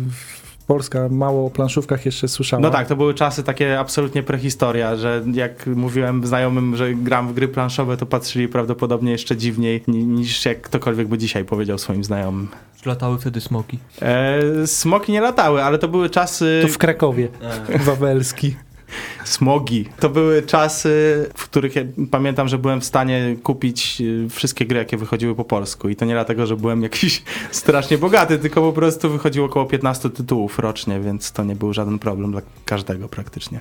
[0.67, 2.63] Polska mało o planszówkach jeszcze słyszała.
[2.63, 7.33] No tak, to były czasy takie absolutnie prehistoria, że jak mówiłem znajomym, że gram w
[7.35, 12.05] gry planszowe, to patrzyli prawdopodobnie jeszcze dziwniej ni- niż jak ktokolwiek by dzisiaj powiedział swoim
[12.05, 12.49] znajomym.
[12.89, 13.79] Czy latały wtedy smoki?
[14.03, 16.61] E, smoki nie latały, ale to były czasy...
[16.63, 17.29] To w Krakowie,
[17.85, 18.57] Wawelski.
[19.25, 19.89] Smogi.
[20.01, 20.91] To były czasy,
[21.35, 25.45] w których ja pamiętam, że byłem w stanie kupić y, wszystkie gry, jakie wychodziły po
[25.45, 25.89] polsku.
[25.89, 30.11] I to nie dlatego, że byłem jakiś strasznie bogaty, tylko po prostu wychodziło około 15
[30.11, 33.61] tytułów rocznie, więc to nie był żaden problem dla każdego praktycznie,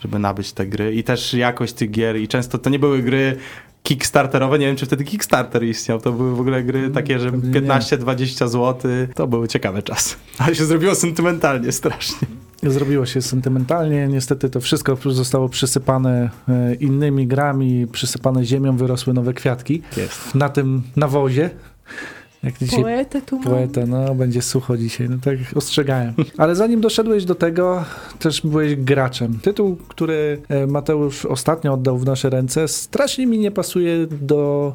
[0.00, 0.94] żeby nabyć te gry.
[0.94, 2.16] I też jakość tych gier.
[2.16, 3.36] I często to nie były gry
[3.82, 7.60] kickstarterowe, nie wiem czy wtedy Kickstarter istniał, to były w ogóle gry takie, że pewnie
[7.60, 7.68] nie.
[7.68, 10.16] 15-20 zł, to były ciekawe czasy.
[10.38, 12.28] Ale się zrobiło sentymentalnie strasznie.
[12.62, 19.34] Zrobiło się sentymentalnie, niestety to wszystko zostało przysypane e, innymi grami, przysypane ziemią, wyrosły nowe
[19.34, 19.82] kwiatki.
[19.96, 20.34] Jest.
[20.34, 21.50] Na tym nawozie,
[22.42, 23.44] jak dzisiaj Poetę tu mam.
[23.44, 26.14] poeta, no będzie sucho dzisiaj, no tak ostrzegałem.
[26.38, 27.84] Ale zanim doszedłeś do tego,
[28.18, 29.38] też byłeś graczem.
[29.42, 34.74] Tytuł, który e, Mateusz ostatnio oddał w nasze ręce, strasznie mi nie pasuje do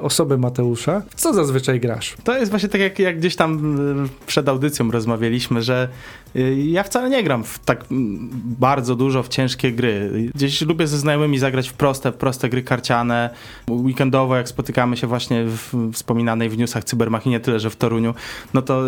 [0.00, 1.02] osoby Mateusza.
[1.16, 2.16] Co zazwyczaj grasz?
[2.24, 5.88] To jest właśnie tak, jak, jak gdzieś tam y, przed audycją rozmawialiśmy, że
[6.36, 7.84] y, ja wcale nie gram w tak
[8.58, 10.10] bardzo dużo w ciężkie gry.
[10.34, 13.30] Gdzieś lubię ze znajomymi zagrać w proste, proste gry karciane.
[13.70, 18.14] Weekendowo, jak spotykamy się właśnie w wspominanej w newsach cybermachinie, tyle że w Toruniu,
[18.54, 18.82] no to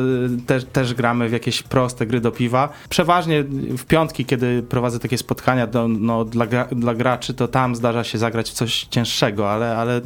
[0.47, 2.69] też, też gramy w jakieś proste gry do piwa.
[2.89, 3.45] Przeważnie
[3.79, 8.19] w piątki, kiedy prowadzę takie spotkania do, no, dla, dla graczy, to tam zdarza się
[8.19, 10.01] zagrać w coś cięższego, ale, ale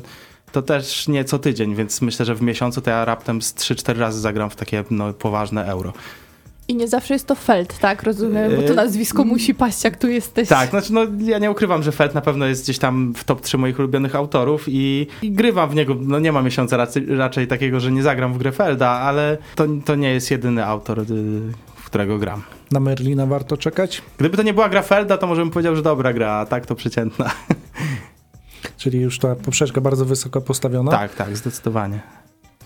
[0.53, 3.99] to też nie co tydzień, więc myślę, że w miesiącu to ja raptem z 3-4
[3.99, 5.93] razy zagram w takie no, poważne euro.
[6.71, 8.03] I nie zawsze jest to Feld, tak?
[8.03, 10.49] Rozumiem, bo to Yy, nazwisko musi paść, jak tu jesteś.
[10.49, 13.41] Tak, znaczy no ja nie ukrywam, że Feld na pewno jest gdzieś tam w top
[13.41, 17.47] 3 moich ulubionych autorów i, i grywam w niego, no nie ma miesiąca raczej, raczej
[17.47, 21.05] takiego, że nie zagram w grę Felda, ale to, to nie jest jedyny autor, y,
[21.77, 22.43] w którego gram.
[22.71, 24.03] Na Merlina warto czekać?
[24.19, 26.67] Gdyby to nie była gra Felda, to może bym powiedział, że dobra gra, a tak
[26.67, 27.31] to przeciętna.
[28.77, 30.91] Czyli już ta poprzeczka bardzo wysoko postawiona.
[30.91, 32.01] Tak, tak, zdecydowanie.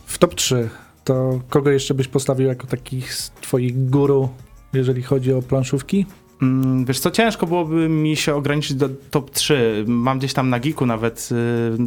[0.07, 0.69] W top 3
[1.05, 4.29] to kogo jeszcze byś postawił jako takich z twoich guru,
[4.73, 6.07] jeżeli chodzi o planszówki?
[6.45, 9.85] Mm, Wiesz co, ciężko byłoby mi się ograniczyć do top 3.
[9.89, 11.29] Mam gdzieś tam na Geeku nawet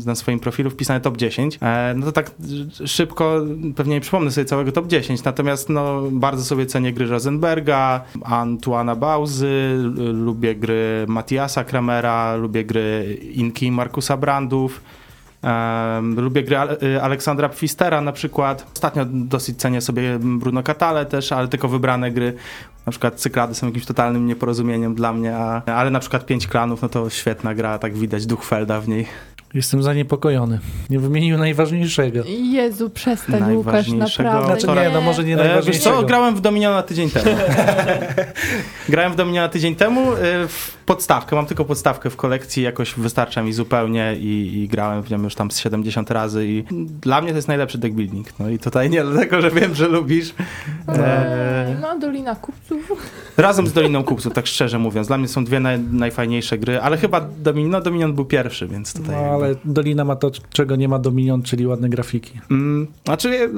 [0.03, 1.57] y, na swoim profilu wpisane top 10.
[1.61, 2.31] E, No to tak
[2.85, 3.41] szybko
[3.75, 8.95] pewnie nie przypomnę sobie całego top 10, natomiast no, bardzo sobie cenię gry Rosenberga, Antuana
[8.95, 9.75] Bauzy,
[10.13, 14.81] lubię gry Matiasa Kramera, lubię gry Inki i Markusa Brandów.
[16.15, 18.71] Lubię gry y, Aleksandra Pfistera na przykład.
[18.73, 22.33] Ostatnio dosyć cenię sobie Bruno Catale też, ale tylko wybrane gry.
[22.85, 26.81] Na przykład cyklady są jakimś totalnym nieporozumieniem dla mnie, a, ale na przykład Pięć Klanów,
[26.81, 29.07] no to świetna gra, tak widać duch Felda w niej.
[29.53, 30.59] Jestem zaniepokojony.
[30.89, 32.23] Nie wymienił najważniejszego.
[32.51, 34.59] Jezu, przestań Łukasz, Najważniejszego naprawdę.
[34.61, 35.95] Znaczy nie, no może nie E, wiesz najważniejszego.
[35.95, 37.35] co, grałem w Dominiona tydzień temu.
[38.89, 40.15] Grałem w Dominiona tydzień temu y,
[40.47, 45.09] w podstawkę, mam tylko podstawkę w kolekcji, jakoś wystarcza mi zupełnie i, i grałem w
[45.09, 46.63] nią już tam z 70 razy i
[47.01, 48.27] dla mnie to jest najlepszy deck building.
[48.39, 50.33] No i tutaj nie dlatego, że wiem, że lubisz.
[50.89, 52.91] E, No, Dolina Kupców.
[53.37, 55.07] razem z Doliną Kupców, tak szczerze mówiąc.
[55.07, 58.95] Dla mnie są dwie naj, najfajniejsze gry, ale chyba Dominion, no, Dominion był pierwszy, więc
[58.95, 59.15] No, tutaj...
[59.45, 62.39] ale Dolina ma to, czego nie ma Dominion, czyli ładne grafiki.
[62.51, 63.49] Mm, znaczy,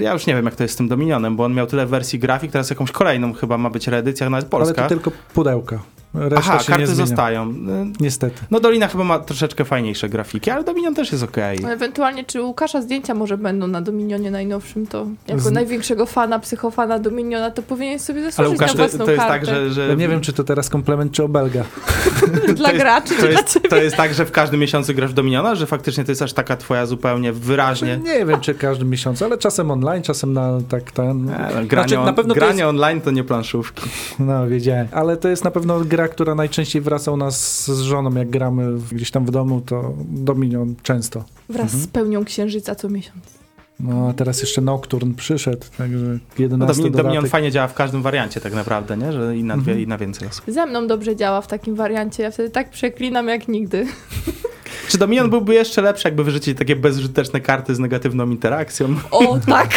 [0.00, 2.18] ja- już nie wiem, jak to jest z tym Dominionem, bo on miał tyle wersji
[2.18, 4.74] grafik, teraz jakąś kolejną chyba ma być reedycja, nawet polska.
[4.80, 5.82] Ale to tylko pudełka.
[6.14, 7.06] Reszta Aha, się karty nie zmienia.
[7.06, 7.54] zostają.
[8.00, 8.36] Niestety.
[8.50, 11.58] No Dolina chyba ma troszeczkę fajniejsze grafiki, ale Dominion też jest okej.
[11.68, 16.98] Ewentualnie, czy Łukasza zdjęcia może będą na Dominionie najnowszym, to jako Z- największego fana, psychofana
[16.98, 19.46] Dominiona, to powinien sobie Ale zasłużyć Łukasz, na to, własną to jest kartę.
[19.46, 19.70] tak, że...
[19.70, 21.64] że Ja nie wiem, czy to teraz komplement, czy obelga.
[22.54, 23.68] Dla to jest- graczy, to dla jest, ciebie.
[23.68, 26.32] to jest tak, że w każdym miesiącu grasz w Dominiona, że faktycznie to jest aż
[26.32, 27.96] taka twoja zupełnie wyraźnie...
[28.04, 31.24] Nie wiem, czy każdy miesiąc, ale czasem online, czasem na tak ten.
[31.24, 33.82] No, granie Znaczy, on, na pewno to granie jest- online to nie planszówki.
[34.18, 34.88] No, wiedziałem.
[34.92, 38.78] Ale to jest na pewno gra, która najczęściej wraca u nas z żoną, jak gramy
[38.92, 41.24] gdzieś tam w domu, to Dominion często.
[41.48, 41.82] Wraz Mhm.
[41.82, 43.42] z pełnią księżyca co miesiąc.
[43.80, 48.02] No, a teraz jeszcze Nocturne przyszedł, także No, 11 Domin, Dominion fajnie działa w każdym
[48.02, 49.12] wariancie tak naprawdę, nie?
[49.12, 49.80] Że i na, dwie, Mhm.
[49.80, 50.44] i na więcej osób.
[50.48, 53.86] Ze mną dobrze działa w takim wariancie, ja wtedy tak przeklinam jak nigdy.
[54.88, 58.94] Czy Dominion byłby jeszcze lepszy, jakby wyrzucić takie bezużyteczne karty z negatywną interakcją?
[59.10, 59.70] O, tak,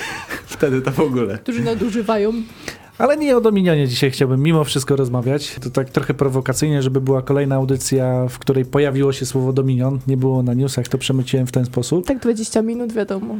[0.46, 1.38] Wtedy to w ogóle.
[1.38, 2.32] którzy nadużywają.
[2.98, 5.56] Ale nie o Dominionie dzisiaj chciałbym mimo wszystko rozmawiać.
[5.62, 9.98] To tak trochę prowokacyjnie, żeby była kolejna audycja, w której pojawiło się słowo Dominion.
[10.06, 12.06] Nie było na newsach, to przemyciłem w ten sposób.
[12.06, 13.34] Tak 20 minut, wiadomo.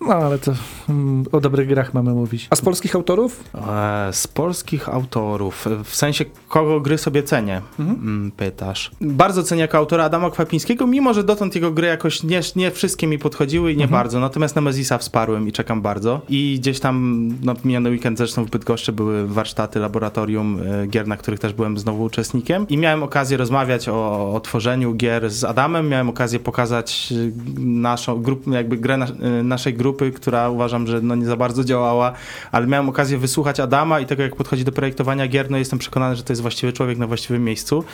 [0.00, 0.52] No, ale to
[0.88, 2.46] mm, o dobrych grach mamy mówić.
[2.50, 3.44] A z polskich autorów?
[3.54, 8.90] E, z polskich autorów, w sensie kogo gry sobie cenię, mm, pytasz.
[9.00, 13.06] Bardzo cenię jako autora Adama Kwapińskiego, mimo że dotąd jego gry jakoś nie, nie wszystkie
[13.06, 14.02] mi podchodziły i nie Mhm.
[14.02, 16.20] bardzo, natomiast Nemezisa wsparłem i czekam bardzo.
[16.28, 21.16] I gdzieś tam, no miniony weekend zresztą w Bydgoszczy były warsztaty, laboratorium e, gier, na
[21.16, 25.88] których też byłem znowu uczestnikiem i miałem okazję rozmawiać o, o tworzeniu gier z Adamem,
[25.88, 31.00] miałem okazję pokazać e, naszą grupę, jakby grę nas, e, naszej grupy, która uważam, że
[31.00, 32.12] no nie za bardzo działała,
[32.52, 36.16] ale miałem okazję wysłuchać Adama i tego, jak podchodzi do projektowania gier, no jestem przekonany,
[36.16, 37.84] że to jest właściwy człowiek na właściwym miejscu.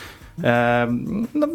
[0.42, 1.46] Em, no,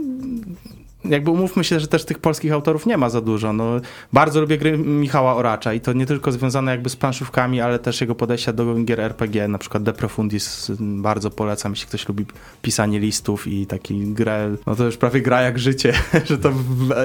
[1.06, 3.54] jakby umówmy się, że też tych polskich autorów nie ma za dużo.
[3.54, 3.66] No,
[4.14, 8.02] bardzo lubię gry Michała Oracza i to nie tylko związane jakby z planszówkami, ale też
[8.02, 12.26] jego podejścia do gier RPG, na przykład De Profundis bardzo polecam, jeśli ktoś lubi
[12.62, 15.94] pisanie listów i taki grę, no to już prawie gra jak życie,
[16.30, 16.52] że to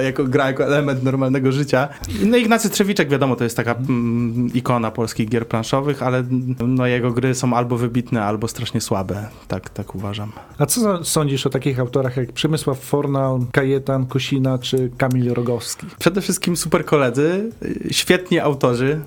[0.03, 1.87] jako gra jako element normalnego życia.
[2.25, 6.23] No Ignacy Trzewiczek wiadomo, to jest taka mm, ikona polskich gier planszowych, ale
[6.67, 10.31] no jego gry są albo wybitne, albo strasznie słabe, tak, tak uważam.
[10.57, 13.39] A co sądzisz o takich autorach jak Przemysław Fornal,
[13.85, 15.87] Kajetan Kusina czy Kamil Rogowski?
[15.99, 17.51] Przede wszystkim super koledzy,
[17.91, 18.99] świetni autorzy.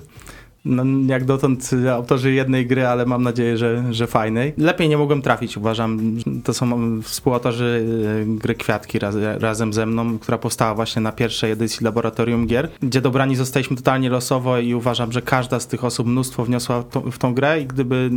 [0.65, 4.53] No, jak dotąd autorzy jednej gry, ale mam nadzieję, że, że fajnej.
[4.57, 6.17] Lepiej nie mogłem trafić, uważam.
[6.43, 7.85] To są współautorzy
[8.21, 12.69] y, gry Kwiatki raz, razem ze mną, która powstała właśnie na pierwszej edycji Laboratorium Gier,
[12.81, 16.89] gdzie dobrani zostaliśmy totalnie losowo i uważam, że każda z tych osób mnóstwo wniosła w
[16.89, 18.09] tą, w tą grę i gdyby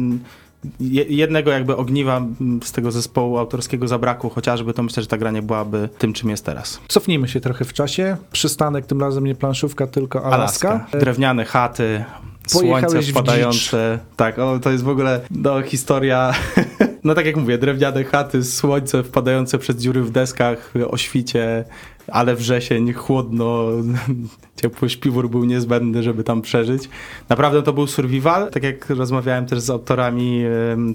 [1.08, 5.30] jednego jakby ogniwa mm, z tego zespołu autorskiego zabrakło chociażby, to myślę, że ta gra
[5.30, 6.80] nie byłaby tym, czym jest teraz.
[6.88, 8.16] Cofnijmy się trochę w czasie.
[8.32, 10.70] Przystanek tym razem nie planszówka, tylko Alaska.
[10.70, 10.98] Alaska.
[10.98, 12.04] Drewniane chaty,
[12.46, 13.98] słońce Pojechałeś w wpadające.
[14.16, 16.32] Tak, o, to jest w ogóle no, historia.
[17.04, 21.64] No tak jak mówię, drewniane chaty, słońce wpadające przez dziury w deskach, o świcie,
[22.08, 23.68] ale wrzesień, chłodno,
[24.62, 26.88] ciepły śpiwór był niezbędny, żeby tam przeżyć.
[27.28, 28.50] Naprawdę to był survival.
[28.50, 30.44] Tak jak rozmawiałem też z autorami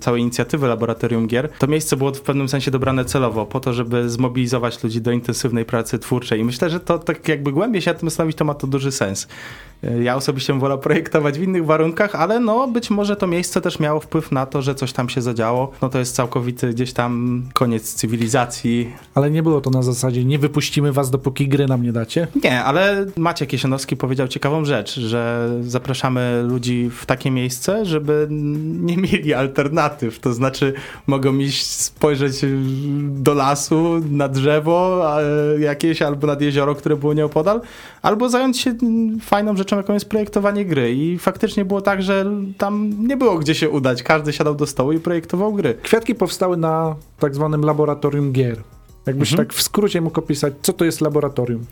[0.02, 4.10] całej inicjatywy Laboratorium Gier, to miejsce było w pewnym sensie dobrane celowo, po to, żeby
[4.10, 6.40] zmobilizować ludzi do intensywnej pracy twórczej.
[6.40, 8.92] I myślę, że to tak jakby głębiej się nad tym zastanowić, to ma to duży
[8.92, 9.28] sens.
[9.84, 13.62] E, Ja osobiście bym wolał projektować w innych warunkach, ale no być może to miejsce
[13.62, 15.72] też miało wpływ na to, że coś tam się zadziało.
[15.82, 18.94] No to jest całkowity gdzieś tam koniec cywilizacji.
[19.16, 22.28] Ale nie było to na zasadzie nie wypuścimy was, dopóki gry nam nie dacie.
[22.44, 28.28] Nie, ale Maciek Jesionowski powiedział ciekawą rzecz, że zapraszamy ludzi w takie miejsce, żeby
[28.82, 30.20] nie mieli alternatyw.
[30.20, 30.74] To znaczy
[31.08, 32.46] mogą iść spojrzeć
[33.02, 35.06] do lasu, na drzewo
[35.60, 37.62] jakieś, albo nad jezioro, które było nieopodal,
[38.02, 38.74] albo zająć się
[39.22, 40.94] fajną rzeczą, jaką jest projektowanie gry.
[40.94, 42.26] I faktycznie było tak, że
[42.58, 44.04] tam nie było gdzie się udać.
[44.04, 45.78] Każdy siadał do stołu i projektował gry.
[45.84, 48.58] Kwiatki powstały na tak zwanym laboratorium gier.
[49.06, 49.48] Jakbyś Mhm.
[49.48, 51.66] tak w skrócie mógł opisać, co to jest laboratorium.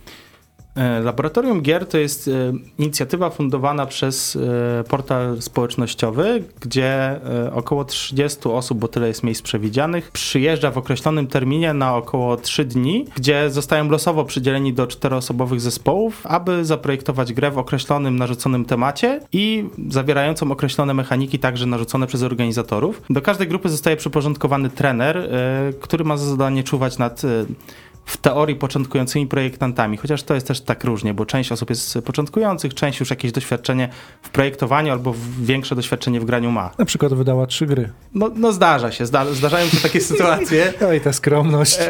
[0.75, 2.31] E, Laboratorium Gier to jest e,
[2.77, 7.19] inicjatywa fundowana przez e, portal społecznościowy, gdzie
[7.53, 12.65] około 30 osób, bo tyle jest miejsc przewidzianych, przyjeżdża w określonym terminie na około 3
[12.65, 19.19] dni, gdzie zostają losowo przydzieleni do czteroosobowych zespołów, aby zaprojektować grę w określonym, narzuconym temacie
[19.33, 23.01] i zawierającą określone mechaniki, także narzucone przez organizatorów.
[23.09, 25.29] Do każdej grupy zostaje przyporządkowany trener,
[25.81, 27.21] który ma za zadanie czuwać nad
[28.05, 32.73] w teorii początkującymi projektantami, chociaż to jest też tak różnie, bo część osób jest początkujących,
[32.73, 33.89] część już jakieś doświadczenie
[34.21, 36.71] w projektowaniu albo większe doświadczenie w graniu ma.
[36.77, 37.89] Na przykład wydała trzy gry.
[38.13, 40.73] No, no zdarza się, zda, zdarzają się takie sytuacje.
[40.89, 41.77] Oj, ta skromność.
[41.81, 41.87] E,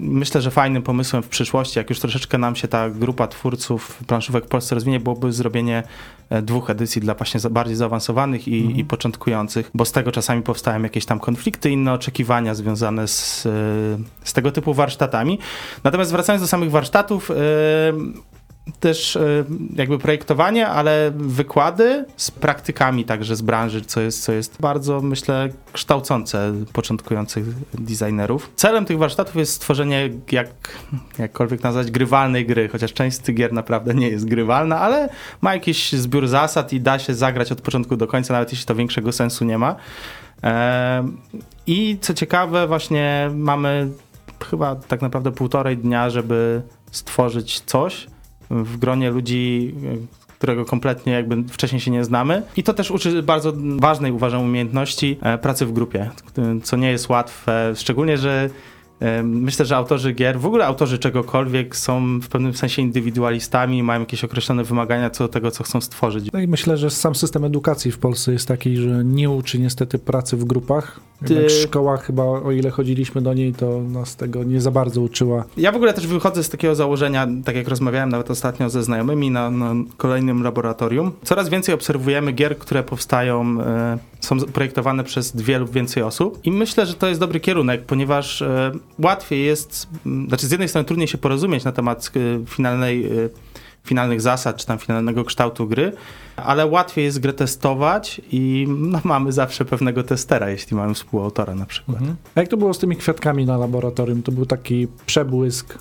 [0.00, 4.44] myślę, że fajnym pomysłem w przyszłości, jak już troszeczkę nam się ta grupa twórców planszówek
[4.44, 5.82] w Polsce rozwinie, byłoby zrobienie
[6.30, 10.82] e, dwóch edycji dla właśnie bardziej zaawansowanych i, i początkujących, bo z tego czasami powstają
[10.82, 13.50] jakieś tam konflikty, inne oczekiwania związane z, e,
[14.24, 15.17] z tego typu warsztatami.
[15.84, 17.34] Natomiast wracając do samych warsztatów, e,
[18.80, 19.44] też e,
[19.76, 25.48] jakby projektowanie, ale wykłady z praktykami także z branży, co jest, co jest bardzo, myślę,
[25.72, 28.50] kształcące początkujących designerów.
[28.56, 30.48] Celem tych warsztatów jest stworzenie, jak,
[31.18, 35.08] jakkolwiek nazwać, grywalnej gry, chociaż część z tych gier naprawdę nie jest grywalna, ale
[35.40, 38.74] ma jakiś zbiór zasad i da się zagrać od początku do końca, nawet jeśli to
[38.74, 39.76] większego sensu nie ma.
[40.42, 41.18] Em,
[41.66, 43.88] I co ciekawe, właśnie mamy
[44.44, 48.06] chyba tak naprawdę półtorej dnia, żeby stworzyć coś
[48.50, 52.42] w gronie ludzi, e, którego kompletnie jakby wcześniej się nie znamy.
[52.56, 56.10] I to też uczy bardzo ważnej, uważam, umiejętności e, pracy w grupie,
[56.62, 58.50] co nie jest łatwe, szczególnie, że e,
[59.22, 64.24] Myślę, że autorzy gier, w ogóle autorzy czegokolwiek są w pewnym sensie indywidualistami, mają jakieś
[64.24, 66.32] określone wymagania co do tego, co chcą stworzyć.
[66.32, 69.98] No i myślę, że sam system edukacji w Polsce jest taki, że nie uczy niestety
[69.98, 71.00] pracy w grupach.
[71.26, 75.44] Ty- szkoła chyba, o ile chodziliśmy do niej, to nas tego nie za bardzo uczyła.
[75.56, 79.30] Ja w ogóle też wychodzę z takiego założenia, tak jak rozmawiałem nawet ostatnio ze znajomymi
[79.30, 81.12] na, na kolejnym laboratorium.
[81.22, 86.50] Coraz więcej obserwujemy gier, które powstają, e, są projektowane przez dwie lub więcej osób i
[86.50, 90.84] myślę, że to jest dobry kierunek, ponieważ e, łatwiej jest, m, znaczy z jednej strony
[90.84, 93.10] trudniej się porozumieć na temat e, finalnej e,
[93.84, 95.92] finalnych zasad, czy tam finalnego kształtu gry,
[96.36, 101.66] ale łatwiej jest grę testować i no, mamy zawsze pewnego testera, jeśli mamy współautora na
[101.66, 101.98] przykład.
[102.34, 104.22] A jak to było z tymi kwiatkami na laboratorium?
[104.22, 105.78] To był taki przebłysk.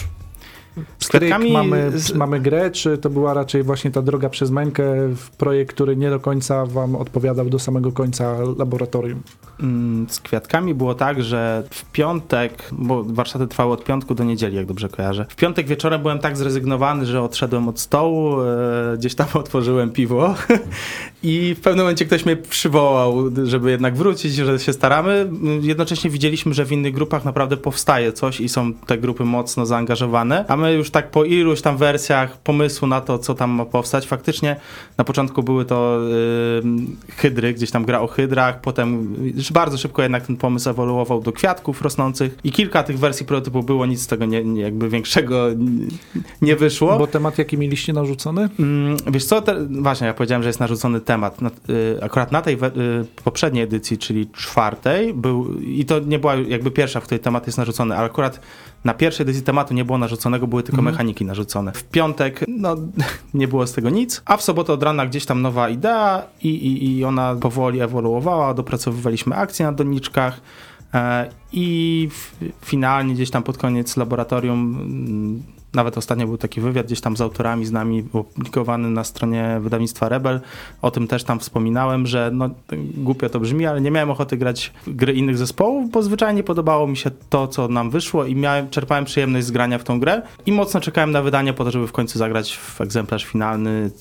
[1.10, 4.84] Kwiatkami mamy, z- mamy grę, czy to była raczej właśnie ta droga przez mękę,
[5.16, 9.22] w projekt, który nie do końca wam odpowiadał do samego końca laboratorium?
[9.60, 14.56] Mm, Z kwiatkami było tak, że w piątek, bo warsztaty trwały od piątku do niedzieli,
[14.56, 15.26] jak dobrze kojarzę.
[15.30, 18.46] W piątek wieczorem byłem tak zrezygnowany, że odszedłem od stołu, e,
[18.98, 20.36] gdzieś tam otworzyłem piwo
[21.24, 23.14] i w pewnym momencie ktoś mnie przywołał,
[23.44, 25.30] żeby jednak wrócić, że się staramy.
[25.62, 30.46] Jednocześnie widzieliśmy, że w innych grupach naprawdę powstaje coś i są te grupy mocno zaangażowane,
[30.48, 34.08] a my już tak po iluś tam wersjach pomysłu na to, co tam ma powstać,
[34.08, 34.56] faktycznie
[34.98, 36.00] na początku były to
[37.10, 41.22] y, hydry, gdzieś tam gra o hydrach, potem już bardzo szybko jednak ten pomysł ewoluował
[41.22, 44.90] do kwiatków rosnących i kilka tych wersji prototypu było, nic z tego nie, nie, jakby
[44.90, 45.48] większego
[46.42, 46.98] nie- wyszło.
[46.98, 48.50] Bo temat jaki mieliście narzucony?
[48.60, 51.42] Mm, Wiesz co, te, właśnie ja powiedziałem, że jest narzucony temat.
[51.42, 52.58] Na, y, akurat na tej y,
[53.24, 57.58] poprzedniej edycji, czyli czwartej, był, i to nie była jakby pierwsza, w której temat jest
[57.58, 58.40] narzucony, ale akurat
[58.84, 60.94] na pierwszej edycji tematu nie było narzuconego, były tylko Mhm.
[60.94, 61.72] mechaniki narzucone.
[61.72, 62.76] W piątek, no,
[63.34, 66.50] nie było z tego nic, a w sobotę od rana gdzieś tam nowa idea i,
[66.50, 70.42] i, i ona powoli ewoluowała, dopracowywaliśmy akcje na doniczkach.
[70.94, 72.10] E, I
[72.66, 75.44] finalnie gdzieś tam pod koniec laboratorium, mm,
[75.78, 80.10] nawet ostatnio był taki wywiad gdzieś tam z autorami, z nami opublikowany na stronie wydawnictwa
[80.10, 80.42] Rebel.
[80.82, 82.50] O tym też tam wspominałem, że no,
[82.98, 86.98] głupio to brzmi, ale nie miałem ochoty grać gry innych zespołów, bo zwyczajnie podobało mi
[86.98, 90.52] się to, co nam wyszło i miałem, czerpałem przyjemność z grania w tą grę i
[90.52, 93.92] mocno czekałem na wydanie po to, żeby w końcu zagrać w egzemplarz finalny,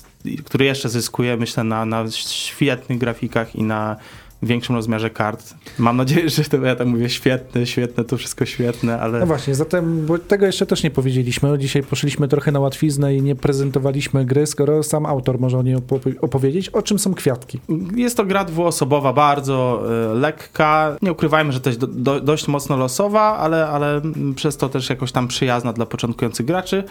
[0.44, 3.96] który jeszcze zyskuje, myślę, na, na świetnych grafikach i na
[4.46, 5.54] większym rozmiarze kart.
[5.78, 9.20] Mam nadzieję, że to ja tak mówię świetne, świetne, to wszystko świetne, ale...
[9.20, 11.58] No właśnie, zatem, bo tego jeszcze też nie powiedzieliśmy.
[11.58, 15.76] Dzisiaj poszliśmy trochę na łatwiznę i nie prezentowaliśmy gry, skoro sam autor może o niej
[15.76, 16.68] opowie- opowiedzieć.
[16.68, 17.60] O czym są kwiatki?
[17.94, 20.96] Jest to gra dwuosobowa, bardzo e, lekka.
[21.02, 24.68] Nie ukrywajmy, że to jest do, do, dość mocno losowa, ale, ale mm, przez to
[24.68, 26.84] też jakoś tam przyjazna dla początkujących graczy.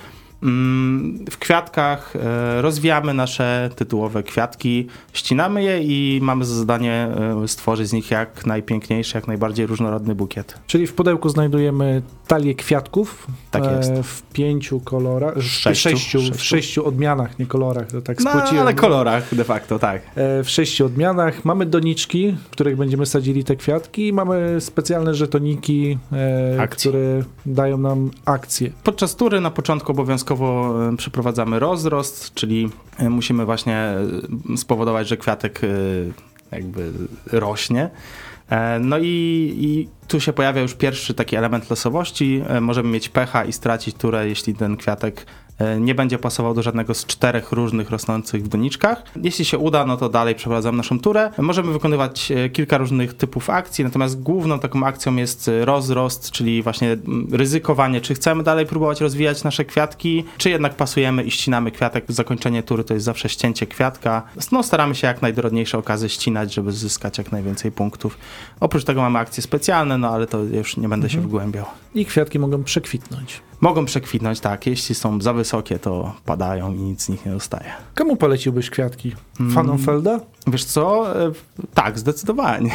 [0.43, 7.07] Mm, W kwiatkach e, rozwijamy nasze tytułowe kwiatki, ścinamy je i mamy za zadanie
[7.43, 10.59] e, stworzyć z nich jak najpiękniejszy, jak najbardziej różnorodny bukiet.
[10.67, 13.91] Czyli w pudełku znajdujemy talię kwiatków Tak jest.
[13.91, 15.89] e, w pięciu kolorach, Sześciu.
[15.89, 16.43] sześciu, w Sześciu.
[16.43, 18.61] sześciu odmianach, nie kolorach, to tak No, spłyciłem.
[18.61, 20.01] ale kolorach de facto, tak.
[20.15, 21.45] W sześciu odmianach.
[21.45, 25.97] Mamy doniczki, w których będziemy sadzili te kwiatki i mamy specjalne żetoniki,
[26.59, 26.89] Akcji.
[26.89, 28.69] które dają nam akcje.
[28.83, 35.07] Podczas tury na początku obowiązkowo obowiązkowo e, przeprowadzamy rozrost, czyli e, musimy właśnie e, spowodować,
[35.07, 35.61] że kwiatek
[36.51, 36.91] jakby
[37.31, 37.89] rośnie.
[38.79, 42.43] No i, i tu się pojawia już pierwszy taki element losowości.
[42.61, 45.25] Możemy mieć pecha i stracić turę, jeśli ten kwiatek
[45.79, 49.03] nie będzie pasował do żadnego z czterech różnych rosnących w doniczkach.
[49.23, 51.31] Jeśli się uda, no to dalej przeprowadzamy naszą turę.
[51.37, 56.63] Możemy wykonywać e, kilka różnych typów akcji, natomiast główną taką akcją jest e, rozrost, czyli
[56.63, 56.97] właśnie
[57.31, 62.05] ryzykowanie, czy chcemy dalej próbować rozwijać nasze kwiatki, czy jednak pasujemy i ścinamy kwiatek.
[62.07, 64.23] Zakończenie tury to jest zawsze ścięcie kwiatka.
[64.51, 68.17] No staramy się jak najdorodniejsze okazy ścinać, żeby zyskać jak najwięcej punktów.
[68.59, 71.65] Oprócz tego mamy akcje specjalne, no ale to już nie będę się wgłębiał.
[71.95, 73.41] I kwiatki mogą przekwitnąć.
[73.65, 74.67] Mogą przekwitnąć, tak.
[74.67, 77.65] Jeśli są za wysokie, to padają i nic z nich nie zostaje.
[77.95, 79.15] Komu poleciłbyś kwiatki?
[79.39, 79.51] Mm.
[79.51, 80.19] Fanom Felda?
[80.47, 81.15] Wiesz co?
[81.25, 81.31] E,
[81.73, 82.71] Tak, zdecydowanie.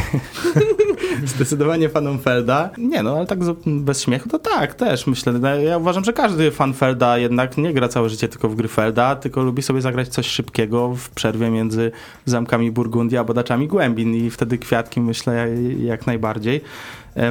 [1.34, 2.70] zdecydowanie fanom Felda.
[2.78, 5.32] Nie no, ale tak bez śmiechu to tak, też myślę.
[5.32, 8.68] No, Ja uważam, że każdy fan Felda jednak nie gra całe życie tylko w gry
[8.68, 11.92] Felda, tylko lubi sobie zagrać coś szybkiego w przerwie między
[12.24, 16.60] zamkami Burgundii a badaczami głębin i wtedy kwiatki myślę jak najbardziej.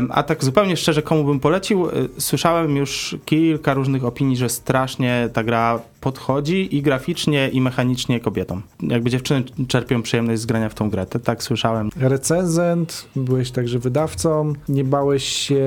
[0.10, 1.90] A tak zupełnie szczerze, komu bym polecił?
[1.90, 8.20] Y, Słyszałem już kilka różnych opinii, że strasznie ta gra podchodzi i graficznie, i mechanicznie
[8.20, 8.62] kobietom.
[8.82, 11.06] Jakby dziewczyny czerpią przyjemność z grania w tą grę.
[11.06, 11.90] To tak słyszałem.
[11.96, 14.54] Recenzent, byłeś także wydawcą.
[14.70, 15.60] Nie bałeś się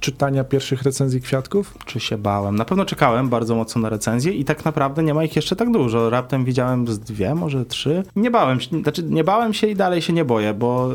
[0.00, 1.74] czytania pierwszych recenzji kwiatków?
[1.86, 2.56] Czy się bałem?
[2.56, 5.72] Na pewno czekałem bardzo mocno na recenzję i tak naprawdę nie ma ich jeszcze tak
[5.72, 6.10] dużo.
[6.10, 8.02] Raptem widziałem z dwie, może trzy.
[8.16, 10.88] Nie bałem się, znaczy nie bałem się i dalej się nie boję, bo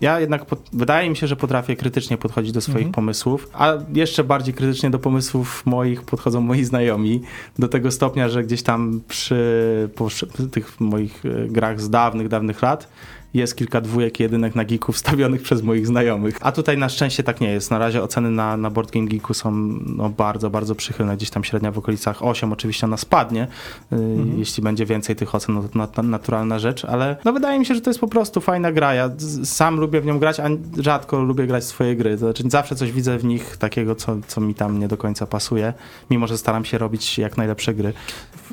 [0.00, 2.92] ja jednak pod, wydaje mi się, że potrafię krytycznie podchodzić do swoich Mhm.
[2.92, 7.22] pomysłów, a jeszcze bardziej krytycznie do pomysłów moich podchodzą moi znajomi.
[7.58, 12.62] Do tego stopnia, że gdzieś tam przy, przy tych moich y, grach z dawnych, dawnych
[12.62, 12.88] lat
[13.34, 16.36] jest kilka dwójek i jedynek na Geeku wstawionych przez moich znajomych.
[16.40, 17.70] A tutaj na szczęście tak nie jest.
[17.70, 19.50] Na razie oceny na, na Board Game Geeku są
[19.86, 21.16] no, bardzo, bardzo przychylne.
[21.16, 22.52] Gdzieś tam średnia w okolicach 8.
[22.52, 23.46] Oczywiście ona spadnie.
[23.92, 23.96] Y,
[24.36, 27.74] Jeśli będzie więcej tych ocen, no to nat- naturalna rzecz, ale no, wydaje mi się,
[27.74, 28.94] że to jest po prostu fajna gra.
[28.94, 29.10] Ja
[29.44, 30.48] sam lubię w nią grać, a
[30.78, 32.10] rzadko lubię grać w swoje gry.
[32.10, 35.26] To znaczy zawsze coś widzę w nich takiego, co, co mi tam nie do końca
[35.26, 35.72] pasuje,
[36.10, 37.92] mimo że staram się robić jak najlepsze gry.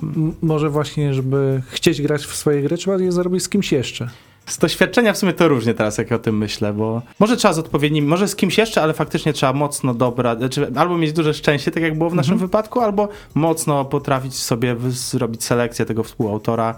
[0.03, 4.09] M- może właśnie, żeby chcieć grać w swoje gry, trzeba je zrobić z kimś jeszcze.
[4.45, 7.59] Z doświadczenia w sumie to różnie teraz, jak o tym myślę, bo może trzeba z
[7.59, 11.71] odpowiednim, może z kimś jeszcze, ale faktycznie trzeba mocno dobra, znaczy albo mieć duże szczęście,
[11.71, 16.75] tak jak było w naszym wypadku, albo mocno potrafić sobie zrobić selekcję tego współautora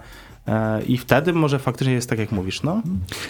[0.86, 2.82] i wtedy może faktycznie jest tak, jak mówisz, no.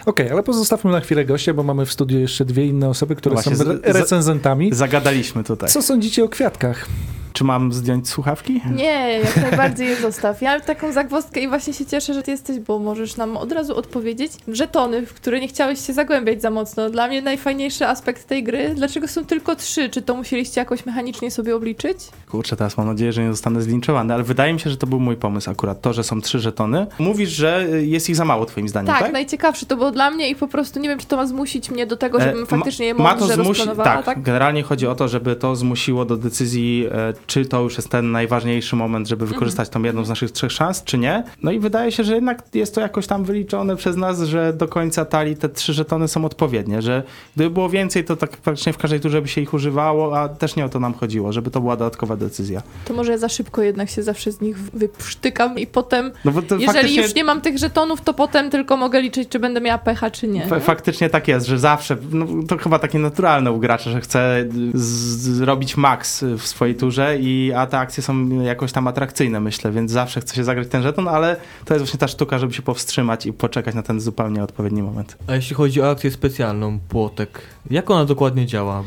[0.06, 3.34] Okej, ale pozostawmy na chwilę gościa, bo mamy w studiu jeszcze dwie inne osoby, które
[3.34, 4.74] Właśnie, są z- re- z- recenzentami.
[4.74, 5.68] Zagadaliśmy tutaj.
[5.70, 6.86] Co sądzicie o kwiatkach?
[7.32, 8.60] Czy mam zdjąć słuchawki?
[8.74, 10.42] Nie, jak najbardziej je zostaw.
[10.42, 13.52] Ja mam taką zagwozdkę i właśnie się cieszę, że ty jesteś, bo możesz nam od
[13.52, 14.32] razu odpowiedzieć.
[14.48, 16.90] Żetony, w które nie chciałeś się zagłębiać za mocno.
[16.90, 18.72] Dla mnie najfajniejszy aspekt tej gry.
[18.74, 19.88] Dlaczego są tylko trzy?
[19.90, 21.98] Czy to musieliście jakoś mechanicznie sobie obliczyć?
[22.30, 25.00] Kurczę, teraz mam nadzieję, że nie zostanę zlinczowany, ale wydaje mi się, że to był
[25.00, 26.86] mój pomysł akurat, to, że są trzy żetony.
[27.08, 29.12] Mówisz, że jest ich za mało twoim zdaniem, Tak, tak?
[29.12, 31.86] najciekawsze to było dla mnie i po prostu nie wiem, czy to ma zmusić mnie
[31.86, 34.22] do tego, żebym E, faktycznie je ma, ma to mądrze zmusi- tak, tak?
[34.22, 38.10] generalnie chodzi o to, żeby to zmusiło do decyzji, e, czy to już jest ten
[38.12, 39.34] najważniejszy moment, żeby Mhm.
[39.38, 41.24] wykorzystać tą jedną z naszych trzech szans, czy nie.
[41.42, 44.68] No i wydaje się, że jednak jest to jakoś tam wyliczone przez nas, że do
[44.68, 47.02] końca talii te trzy żetony są odpowiednie, że
[47.36, 50.56] gdyby było więcej, to tak praktycznie w każdej turze by się ich używało, a też
[50.56, 52.62] nie o to nam chodziło, żeby to była dodatkowa decyzja.
[52.84, 56.42] To może ja za szybko jednak się zawsze z nich wyprztykam i potem, No bo
[56.42, 57.02] to jeżeli faktycznie...
[57.08, 60.28] już nie mam tych żetonów, to potem tylko mogę liczyć, czy będę miała pecha, czy
[60.28, 60.46] nie.
[60.46, 64.44] Fa- Faktycznie tak jest, że zawsze, no, to chyba takie naturalne u gracza, że chce
[64.74, 69.90] zrobić maks w swojej turze, i, a te akcje są jakoś tam atrakcyjne, myślę, więc
[69.90, 73.26] zawsze chce się zagrać ten żeton, ale to jest właśnie ta sztuka, żeby się powstrzymać
[73.26, 75.16] i poczekać na ten zupełnie odpowiedni moment.
[75.26, 77.40] A jeśli chodzi o akcję specjalną, płotek,
[77.70, 78.82] jak ona dokładnie działa?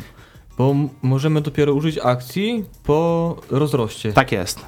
[0.58, 4.14] Bo możemy dopiero użyć akcji po rozroście.
[4.14, 4.66] Tak jest.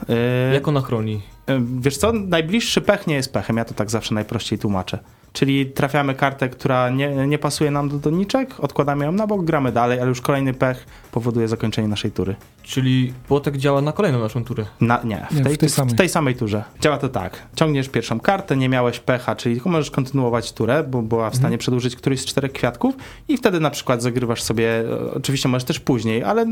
[0.48, 1.22] Yy, Jak ona chroni?
[1.48, 5.00] yy, wiesz co, najbliższy pech nie jest pechem, ja to tak zawsze najprościej tłumaczę.
[5.34, 9.72] Czyli trafiamy kartę, która nie, nie pasuje nam do doniczek, odkładamy ją na bok, gramy
[9.72, 12.36] dalej, ale już kolejny pech powoduje zakończenie naszej tury.
[12.64, 14.66] Czyli płotek działa na kolejną naszą turę.
[14.82, 15.96] Na, nie, w, Nie, tej, w tej w samej.
[15.96, 16.64] tej samej turze.
[16.82, 17.42] Działa to tak.
[17.56, 21.58] Ciągniesz pierwszą kartę, nie miałeś pecha, czyli tylko możesz kontynuować turę, bo była w stanie
[21.58, 22.96] przedłużyć któryś z czterech kwiatków
[23.28, 26.46] i wtedy na przykład zagrywasz sobie, e, oczywiście możesz też później, ale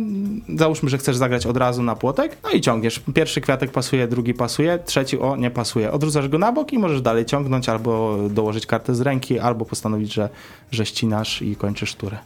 [0.55, 3.01] załóżmy, że chcesz zagrać od razu na płotek, no i ciągniesz.
[3.14, 5.91] Pierwszy kwiatek pasuje, drugi pasuje, trzeci o, nie pasuje.
[5.91, 10.14] Odrzucasz go na bok i możesz dalej ciągnąć albo dołożyć kartę z ręki, albo postanowić,
[10.14, 10.30] że,
[10.72, 12.18] że ścinasz i kończysz turę.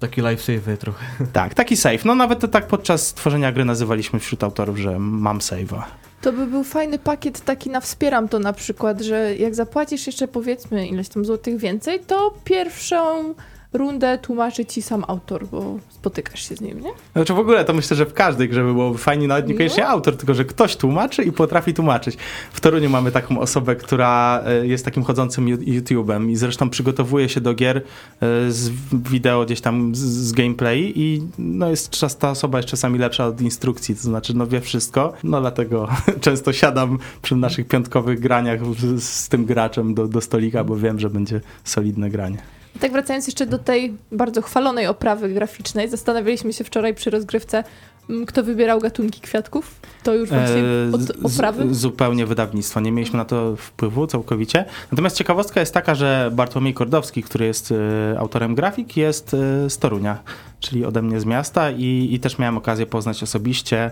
[0.00, 1.04] Taki lifesaver trochę.
[1.32, 2.04] Tak, taki save.
[2.04, 5.82] No nawet to tak podczas tworzenia gry nazywaliśmy wśród autorów, że mam save'a.
[6.20, 10.28] To by był fajny pakiet taki na wspieram to na przykład, że jak zapłacisz jeszcze
[10.28, 13.34] powiedzmy ileś tam złotych więcej, to pierwszą
[13.74, 16.90] rundę tłumaczy ci sam autor, bo spotykasz się z nim, nie?
[17.12, 19.88] Znaczy w ogóle to myślę, że w każdej grze by byłoby fajnie, nawet niekoniecznie No.
[19.88, 22.16] autor, tylko że ktoś tłumaczy i potrafi tłumaczyć.
[22.52, 27.40] W Toruniu mamy taką osobę, która e, jest takim chodzącym YouTube'em i zresztą przygotowuje się
[27.40, 27.82] do gier e,
[28.50, 33.40] z wideo gdzieś tam z, gameplay i no jest ta osoba jest czasami lepsza od
[33.40, 35.88] instrukcji, to znaczy no wie wszystko, no dlatego
[36.20, 41.00] często siadam przy naszych piątkowych graniach z, z tym graczem do, do stolika, bo wiem,
[41.00, 42.38] że będzie solidne granie.
[42.76, 47.64] I tak wracając jeszcze do tej bardzo chwalonej oprawy graficznej, zastanawialiśmy się wczoraj przy rozgrywce,
[48.10, 49.80] m, kto wybierał gatunki kwiatków.
[50.02, 50.56] To już właśnie
[50.90, 51.74] E, od z- oprawy.
[51.74, 52.80] Z, zupełnie wydawnictwo.
[52.80, 54.64] Nie mieliśmy na to wpływu całkowicie.
[54.92, 57.72] Natomiast ciekawostka jest taka, że Bartłomiej Kordowski, który jest
[58.12, 60.18] e, autorem grafik, jest e, z Torunia,
[60.60, 63.90] czyli ode mnie z miasta i, i też miałem okazję poznać osobiście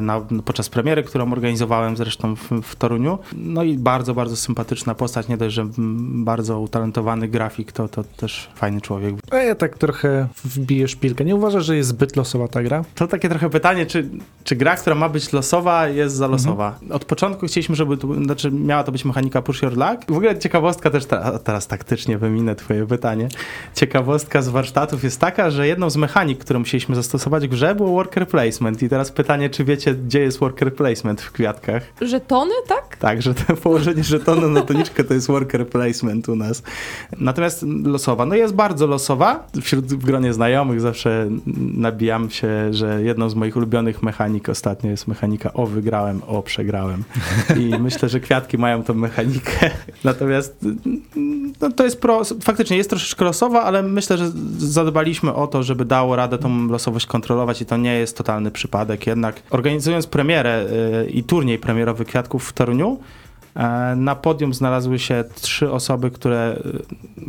[0.00, 3.18] na, podczas premiery, którą organizowałem zresztą w, w Toruniu.
[3.36, 5.66] No i bardzo, bardzo sympatyczna postać, nie dość, że
[6.14, 9.14] bardzo utalentowany grafik, to, to też fajny człowiek.
[9.30, 11.24] A ja tak trochę wbiję szpilkę.
[11.24, 12.84] Nie uważasz, że jest zbyt losowa ta gra?
[12.94, 14.08] To takie trochę pytanie, czy,
[14.44, 16.78] czy gra, która ma być losowa, jest za losowa?
[16.90, 20.04] Od początku chcieliśmy, żeby to, znaczy miała to być mechanika push your luck.
[20.08, 23.28] W ogóle ciekawostka też, ta, teraz taktycznie wyminę twoje pytanie.
[23.74, 27.90] Ciekawostka z warsztatów jest taka, że jedną z mechanik, którą musieliśmy zastosować w grze było
[27.90, 28.82] worker placement.
[28.82, 31.82] I teraz pytanie, czy wiecie, gdzie jest worker placement w kwiatkach?
[32.00, 32.96] Żetony, tak?
[32.96, 36.62] Tak, że to położenie żetonu na toniczkę to jest worker placement u nas.
[37.18, 39.46] Natomiast losowa, no jest bardzo losowa.
[39.62, 41.28] Wśród w gronie znajomych zawsze
[41.76, 47.04] nabijam się, że jedną z moich ulubionych mechanik ostatnio jest mechanika o wygrałem, o przegrałem.
[47.56, 49.70] I myślę, że kwiatki mają tą mechanikę.
[50.04, 50.64] Natomiast
[51.60, 55.84] no, to jest pro, faktycznie jest troszeczkę losowa, ale myślę, że zadbaliśmy o to, żeby
[55.84, 59.06] dało radę tą losowość kontrolować i to nie jest totalny przypadek.
[59.26, 60.66] Jednak organizując premierę
[61.04, 62.98] y, i turniej premierowy kwiatków w Toruniu,
[63.54, 66.58] E, Na podium znalazły się trzy osoby, które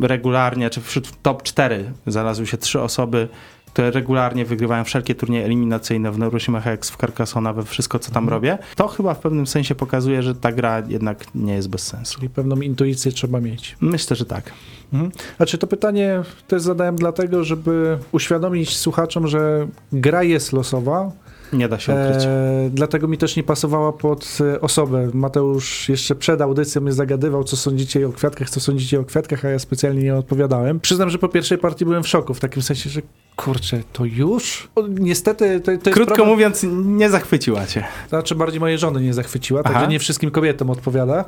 [0.02, 3.28] y, regularnie, czy wśród top 4 znalazły się trzy osoby,
[3.66, 8.28] które regularnie wygrywają wszelkie turnieje eliminacyjne w Neuroshima Hex, w Carcassonne, we wszystko, co tam
[8.28, 8.58] robię.
[8.76, 12.14] To chyba w pewnym sensie pokazuje, że ta gra jednak nie jest bez sensu.
[12.14, 13.76] Czyli pewną intuicję trzeba mieć.
[13.80, 14.52] Myślę, że tak.
[14.92, 15.12] Mhm.
[15.36, 21.12] Znaczy to pytanie też zadałem dlatego, żeby uświadomić słuchaczom, że gra jest losowa,
[21.52, 22.24] Nie da się ukryć.
[22.26, 25.08] E, dlatego mi też nie pasowała pod e, osobę.
[25.14, 29.48] Mateusz jeszcze przed audycją mnie zagadywał, co sądzicie o kwiatkach, co sądzicie o kwiatkach, a
[29.48, 30.80] ja specjalnie nie odpowiadałem.
[30.80, 33.00] Przyznam, że po pierwszej partii byłem w szoku, w takim sensie, że
[33.36, 34.68] kurczę, to już?
[34.74, 37.84] O, niestety to, to Krótko problem, mówiąc, nie zachwyciła cię.
[38.08, 39.72] znaczy bardziej mojej żony nie zachwyciła, Aha.
[39.74, 41.24] także nie wszystkim kobietom odpowiada.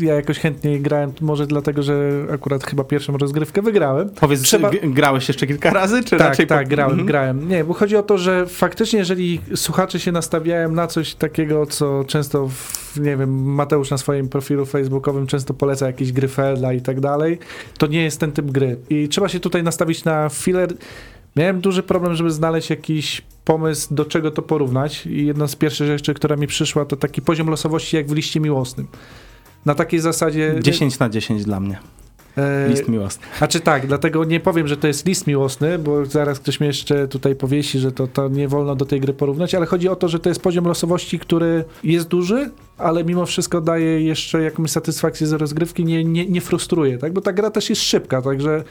[0.00, 4.08] Ja jakoś chętniej grałem, może dlatego, że akurat chyba pierwszą rozgrywkę wygrałem.
[4.20, 6.46] Powiedz, Trzeba- grałeś jeszcze kilka razy, czy Tak, raczej...
[6.46, 7.06] tak, po- grałem, Mhm.
[7.06, 7.48] grałem.
[7.48, 12.04] Nie, bo chodzi o to, że faktycznie, jeżeli słuchacze się nastawiają na coś takiego, co
[12.04, 16.80] często, w, nie wiem, Mateusz na swoim profilu facebookowym często poleca jakieś gry Felda i
[16.80, 17.38] tak dalej,
[17.78, 18.76] to nie jest ten typ gry.
[18.90, 20.74] I trzeba się tutaj nastawić na filler.
[21.36, 25.86] Miałem duży problem, żeby znaleźć jakiś pomysł, do czego to porównać i jedna z pierwszych
[25.86, 28.86] rzeczy, która mi przyszła, to taki poziom losowości jak w liście miłosnym.
[29.64, 30.56] Na takiej zasadzie...
[30.62, 31.78] 10 na 10 dla mnie.
[32.36, 33.26] E, List miłosny.
[33.40, 36.66] a czy tak, dlatego nie powiem, że to jest list miłosny, bo zaraz ktoś mnie
[36.66, 39.96] jeszcze tutaj powiesi, że to, to nie wolno do tej gry porównać, ale chodzi o
[39.96, 44.70] to, że to jest poziom losowości, który jest duży, ale mimo wszystko daje jeszcze jakąś
[44.70, 47.12] satysfakcję z rozgrywki, nie, nie, nie frustruje, tak?
[47.12, 48.64] Bo ta gra też jest szybka, także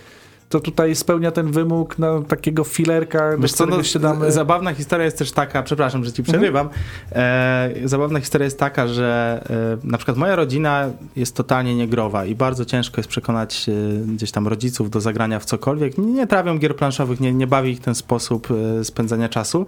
[0.50, 4.32] to tutaj spełnia ten wymóg na takiego filerka, do Wiesz co, którego no, się damy...
[4.32, 6.40] zabawna historia jest też taka, przepraszam, że ci Mhm.
[6.40, 6.70] przerywam,
[7.12, 9.42] e, zabawna historia jest taka, że
[9.84, 13.72] e, na przykład moja rodzina jest totalnie niegrowa i bardzo ciężko jest przekonać e,
[14.06, 15.98] gdzieś tam rodziców do zagrania w cokolwiek.
[15.98, 18.48] Nie, nie trawią gier planszowych, nie, nie bawi ich ten sposób
[18.80, 19.66] e, spędzania czasu,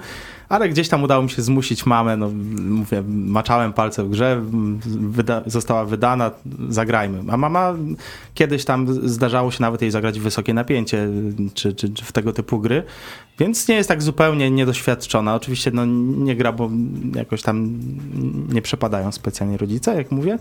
[0.50, 2.30] ale gdzieś tam udało mi się zmusić mamę, no
[2.70, 4.42] mówię, maczałem palce w grze,
[5.00, 6.32] wyda, została wydana,
[6.70, 7.32] zagrajmy.
[7.32, 7.76] A mama
[8.34, 11.10] kiedyś tam zdarzało się nawet jej zagrać w wysokie napięcie,
[11.54, 12.84] czy, czy, czy w tego typu gry,
[13.40, 15.36] więc nie jest tak zupełnie niedoświadczona.
[15.36, 15.86] Oczywiście no,
[16.26, 16.70] nie gra, bo
[17.16, 17.80] jakoś tam
[18.50, 20.38] nie przepadają specjalnie rodzice, jak mówię.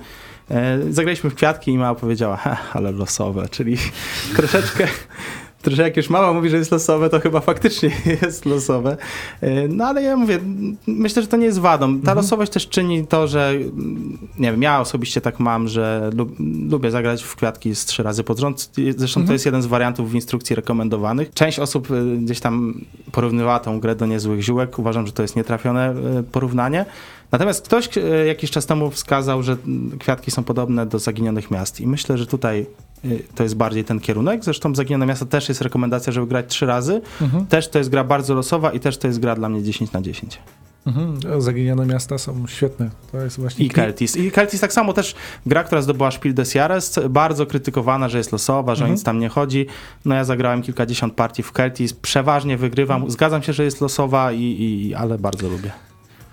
[0.51, 2.39] E, zagraliśmy w kwiatki i mama powiedziała,
[2.73, 3.77] ale losowe, czyli
[4.37, 4.89] troszeczkę...
[5.67, 7.91] Troszeczkę jak już mama mówi, że jest losowe, to chyba faktycznie
[8.23, 8.97] jest losowe.
[9.41, 10.39] E, No ale ja mówię,
[10.87, 12.01] myślę, że to nie jest wadą.
[12.01, 16.37] Ta losowość też czyni to, że mm, nie wiem, ja osobiście tak mam, że lub,
[16.71, 18.71] lubię zagrać w kwiatki z trzy razy pod rząd.
[18.97, 21.31] Zresztą to jest jeden z wariantów w instrukcji rekomendowanych.
[21.35, 22.81] Część osób y, gdzieś tam
[23.13, 24.79] porównywała tą grę do niezłych ziółek.
[24.79, 26.85] Uważam, że to jest nietrafione y, porównanie.
[27.33, 27.89] Natomiast ktoś
[28.27, 32.27] jakiś czas temu wskazał, że mm, kwiatki są podobne do zaginionych miast i myślę, że
[32.27, 32.67] tutaj
[33.35, 34.45] to jest bardziej ten kierunek.
[34.45, 37.01] Zresztą Zaginione Miasto też jest rekomendacja, żeby grać trzy razy.
[37.23, 37.47] Mhm.
[37.47, 40.01] Też to jest gra bardzo losowa i też to jest gra dla mnie 10 na
[40.03, 40.39] 10.
[40.87, 41.43] Mhm.
[41.43, 42.91] Zaginione miasta są świetne.
[43.13, 44.17] To jest właśnie I Keltis.
[44.17, 45.15] I Keltis tak samo też
[45.47, 48.95] gra, która zdobyła Spiel des Jahres, bardzo krytykowana, że jest losowa, że o Mhm.
[48.95, 49.67] nic tam nie chodzi.
[50.05, 53.11] No ja zagrałem kilkadziesiąt partii w Keltis, przeważnie wygrywam.
[53.11, 55.73] Zgadzam się, że jest losowa, i, i, ale bardzo lubię.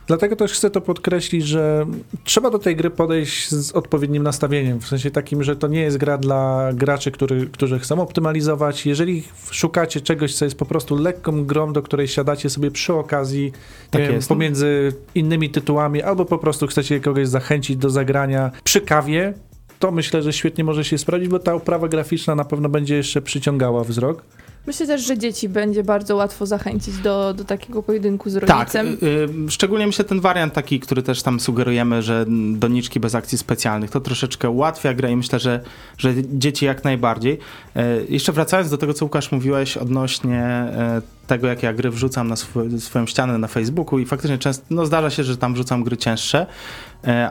[0.08, 1.86] Dlatego też chcę to podkreślić, że
[2.24, 4.82] trzeba do tej gry podejść z odpowiednim nastawieniem.
[4.82, 8.86] W sensie takim, że to nie jest gra dla graczy, który, którzy chcą optymalizować.
[8.86, 13.51] Jeżeli szukacie czegoś, co jest po prostu lekką grą, do której siadacie sobie przy okazji
[13.91, 19.34] Tak wiem, pomiędzy innymi tytułami, albo po prostu chcecie kogoś zachęcić do zagrania przy kawie,
[19.80, 23.22] to myślę, że świetnie może się sprawdzić, bo ta oprawa graficzna na pewno będzie jeszcze
[23.22, 24.24] przyciągała wzrok.
[24.68, 28.88] Myślę też, że dzieci będzie bardzo łatwo zachęcić do, do takiego pojedynku z Tak, rodzicem.
[28.88, 29.05] y,
[29.47, 33.91] y, szczególnie myślę ten wariant taki, który też tam sugerujemy, że doniczki bez akcji specjalnych,
[33.91, 35.59] to troszeczkę ułatwia grę i myślę, że,
[35.97, 37.34] że dzieci jak najbardziej.
[37.78, 40.66] Y, Jeszcze wracając do tego, co Łukasz mówiłeś odnośnie
[40.99, 44.64] y, tego, jak ja gry wrzucam na swo- swoją ścianę na Facebooku i faktycznie często,
[44.70, 46.45] no zdarza się, że tam wrzucam gry cięższe,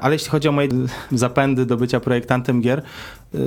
[0.01, 0.68] ale jeśli chodzi o moje
[1.12, 2.83] zapędy do bycia projektantem gier,
[3.35, 3.39] y,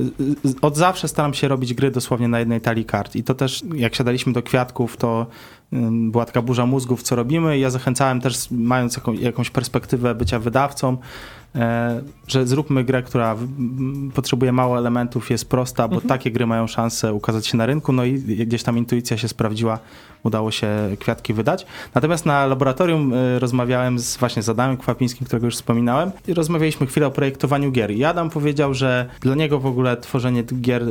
[0.61, 3.95] od zawsze staram się robić gry dosłownie na jednej talii kart i to też, jak
[3.95, 5.27] siadaliśmy do kwiatków, to
[5.91, 7.57] była taka burza mózgów, co robimy.
[7.57, 10.97] i Ja zachęcałem też, mając jaką, jakąś perspektywę bycia wydawcą, e,
[12.27, 13.35] że zróbmy grę, która
[14.13, 17.93] potrzebuje mało elementów, jest prosta, bo takie gry mają szansę ukazać się na rynku.
[17.93, 19.79] No i gdzieś tam intuicja się sprawdziła,
[20.23, 20.67] udało się
[20.99, 21.65] kwiatki wydać.
[21.95, 26.87] Natomiast na laboratorium e, rozmawiałem z, właśnie z Adamem Kwapińskim, którego już wspominałem, i rozmawialiśmy
[26.87, 27.91] chwilę o projektowaniu gier.
[27.91, 30.83] I Adam powiedział, że dla niego w ogóle tworzenie gier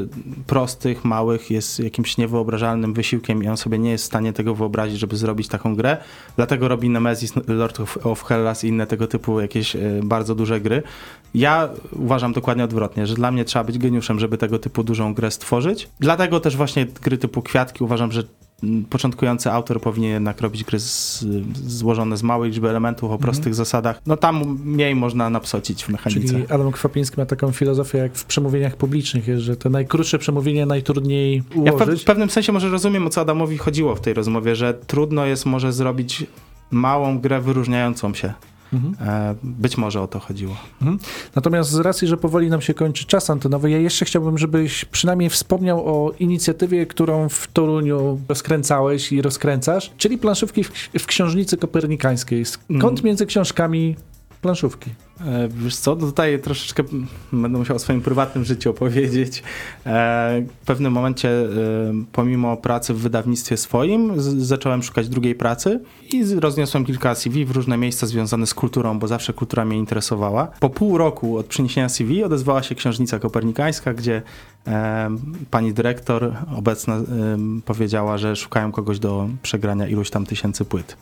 [0.47, 4.99] prostych, małych jest jakimś niewyobrażalnym wysiłkiem i on sobie nie jest w stanie tego wyobrazić,
[4.99, 5.97] żeby zrobić taką grę.
[6.37, 10.54] Dlatego robi Nemesis, Lord of, of Hellas i inne tego typu jakieś e, bardzo duże
[10.61, 10.83] gry.
[11.35, 15.31] Ja uważam dokładnie odwrotnie, że dla mnie trzeba być geniuszem, żeby tego typu dużą grę
[15.31, 15.89] stworzyć.
[16.01, 18.23] Dlatego też właśnie gry typu Kwiatki uważam, że
[18.63, 21.25] mm, początkujący autor powinien jednak robić gry z,
[21.67, 24.01] złożone z małej liczby elementów o prostych zasadach.
[24.07, 26.33] No tam mniej można napsocić w mechanice.
[26.33, 30.67] Czyli Adam Kwapiński ma taką filozofię jak w przemówieniach publicznych, jest, że te najkrótsze przemówienie
[30.67, 32.03] najtrudniej Ja w, pe- ułożyć.
[32.03, 35.47] w pewnym sensie może rozumiem, o co Adamowi chodziło w tej rozmowie, że trudno jest
[35.47, 36.27] może zrobić
[36.71, 38.33] małą grę wyróżniającą się.
[38.75, 39.09] Mhm.
[39.09, 40.57] E, być może o to chodziło.
[41.35, 45.31] Natomiast z racji, że powoli nam się kończy czas antenowy, ja jeszcze chciałbym, żebyś przynajmniej
[45.31, 52.45] wspomniał o inicjatywie, którą w Toruniu rozkręcałeś i rozkręcasz, czyli planszówki w, w Książnicy Kopernikańskiej.
[52.45, 53.05] Skąd Mm.
[53.05, 53.97] między książkami
[54.45, 54.91] planszówki?
[55.21, 56.83] E, Wiesz co, tutaj troszeczkę
[57.33, 59.43] będę musiał o swoim prywatnym życiu opowiedzieć.
[59.87, 61.47] E, W pewnym momencie, e,
[62.13, 65.81] pomimo pracy w wydawnictwie swoim, zacząłem szukać drugiej pracy
[66.13, 70.47] i rozniosłem kilka CV w różne miejsca związane z kulturą, bo zawsze kultura mnie interesowała.
[70.61, 74.23] Po pół roku od przyniesienia CV odezwała się Księżnica Kopernikańska, gdzie
[75.51, 77.01] pani dyrektor obecna
[77.65, 80.97] powiedziała, że szukają kogoś do przegrania iluś tam tysięcy płyt.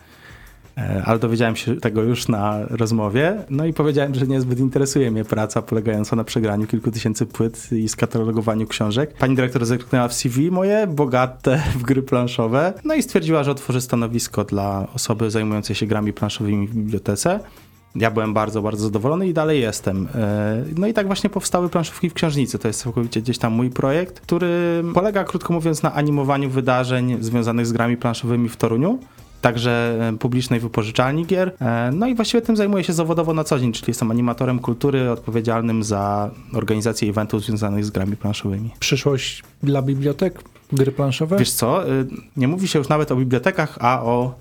[0.79, 5.25] E, Ale dowiedziałem się tego już na rozmowie, no i powiedziałem, że niezbyt interesuje mnie
[5.25, 9.15] praca polegająca na przegraniu kilku tysięcy płyt i skatalogowaniu książek.
[9.19, 13.81] Pani dyrektor zerknęła w CV moje, bogate w gry planszowe, no i stwierdziła, że otworzy
[13.81, 17.41] stanowisko dla osoby zajmującej się grami planszowymi w bibliotece.
[17.95, 20.09] Ja byłem bardzo, bardzo zadowolony i dalej jestem.
[20.15, 22.59] E, No i tak właśnie powstały planszówki w książnicy.
[22.59, 27.67] To jest całkowicie gdzieś tam mój projekt, który polega, krótko mówiąc, na animowaniu wydarzeń związanych
[27.67, 28.99] z grami planszowymi w Toruniu
[29.43, 31.53] także e, publicznej wypożyczalni gier.
[31.61, 35.11] E, No i właściwie tym zajmuję się zawodowo na co dzień, czyli jestem animatorem kultury
[35.11, 38.71] odpowiedzialnym za organizację eventów związanych z grami planszowymi.
[38.81, 41.37] Przyszłość dla bibliotek, gry planszowe?
[41.39, 44.35] Wiesz co, y, nie mówi się już nawet o bibliotekach, a o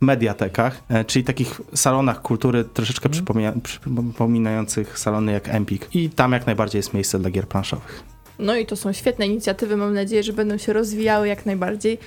[0.00, 5.88] mediatekach, e, czyli takich salonach kultury troszeczkę przypomina- przypominających salony jak Empik.
[5.94, 8.02] I tam jak najbardziej jest miejsce dla gier planszowych.
[8.38, 11.98] No i to są świetne inicjatywy, mam nadzieję, że będą się rozwijały jak najbardziej.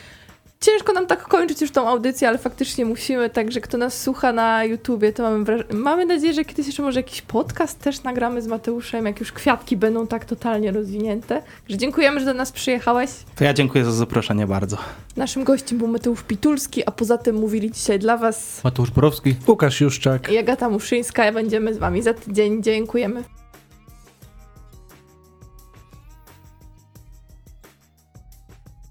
[0.61, 4.63] Ciężko nam tak kończyć już tą audycję, ale faktycznie musimy, także kto nas słucha na
[4.63, 8.47] YouTubie, to mamy, wraż- mamy nadzieję, że kiedyś jeszcze może jakiś podcast też nagramy z
[8.47, 11.41] Mateuszem, jak już kwiatki będą tak totalnie rozwinięte.
[11.69, 13.09] Że dziękujemy, że do nas przyjechałeś.
[13.35, 14.77] To ja dziękuję za zaproszenie bardzo.
[15.17, 19.35] Naszym gościem był Mateusz Pitulski, a poza tym mówili dzisiaj dla Was Mateusz Borowski.
[19.47, 20.31] Łukasz Juszczak.
[20.31, 21.31] i Agata Muszyńska.
[21.31, 22.63] Będziemy z Wami za tydzień.
[22.63, 23.23] Dziękujemy.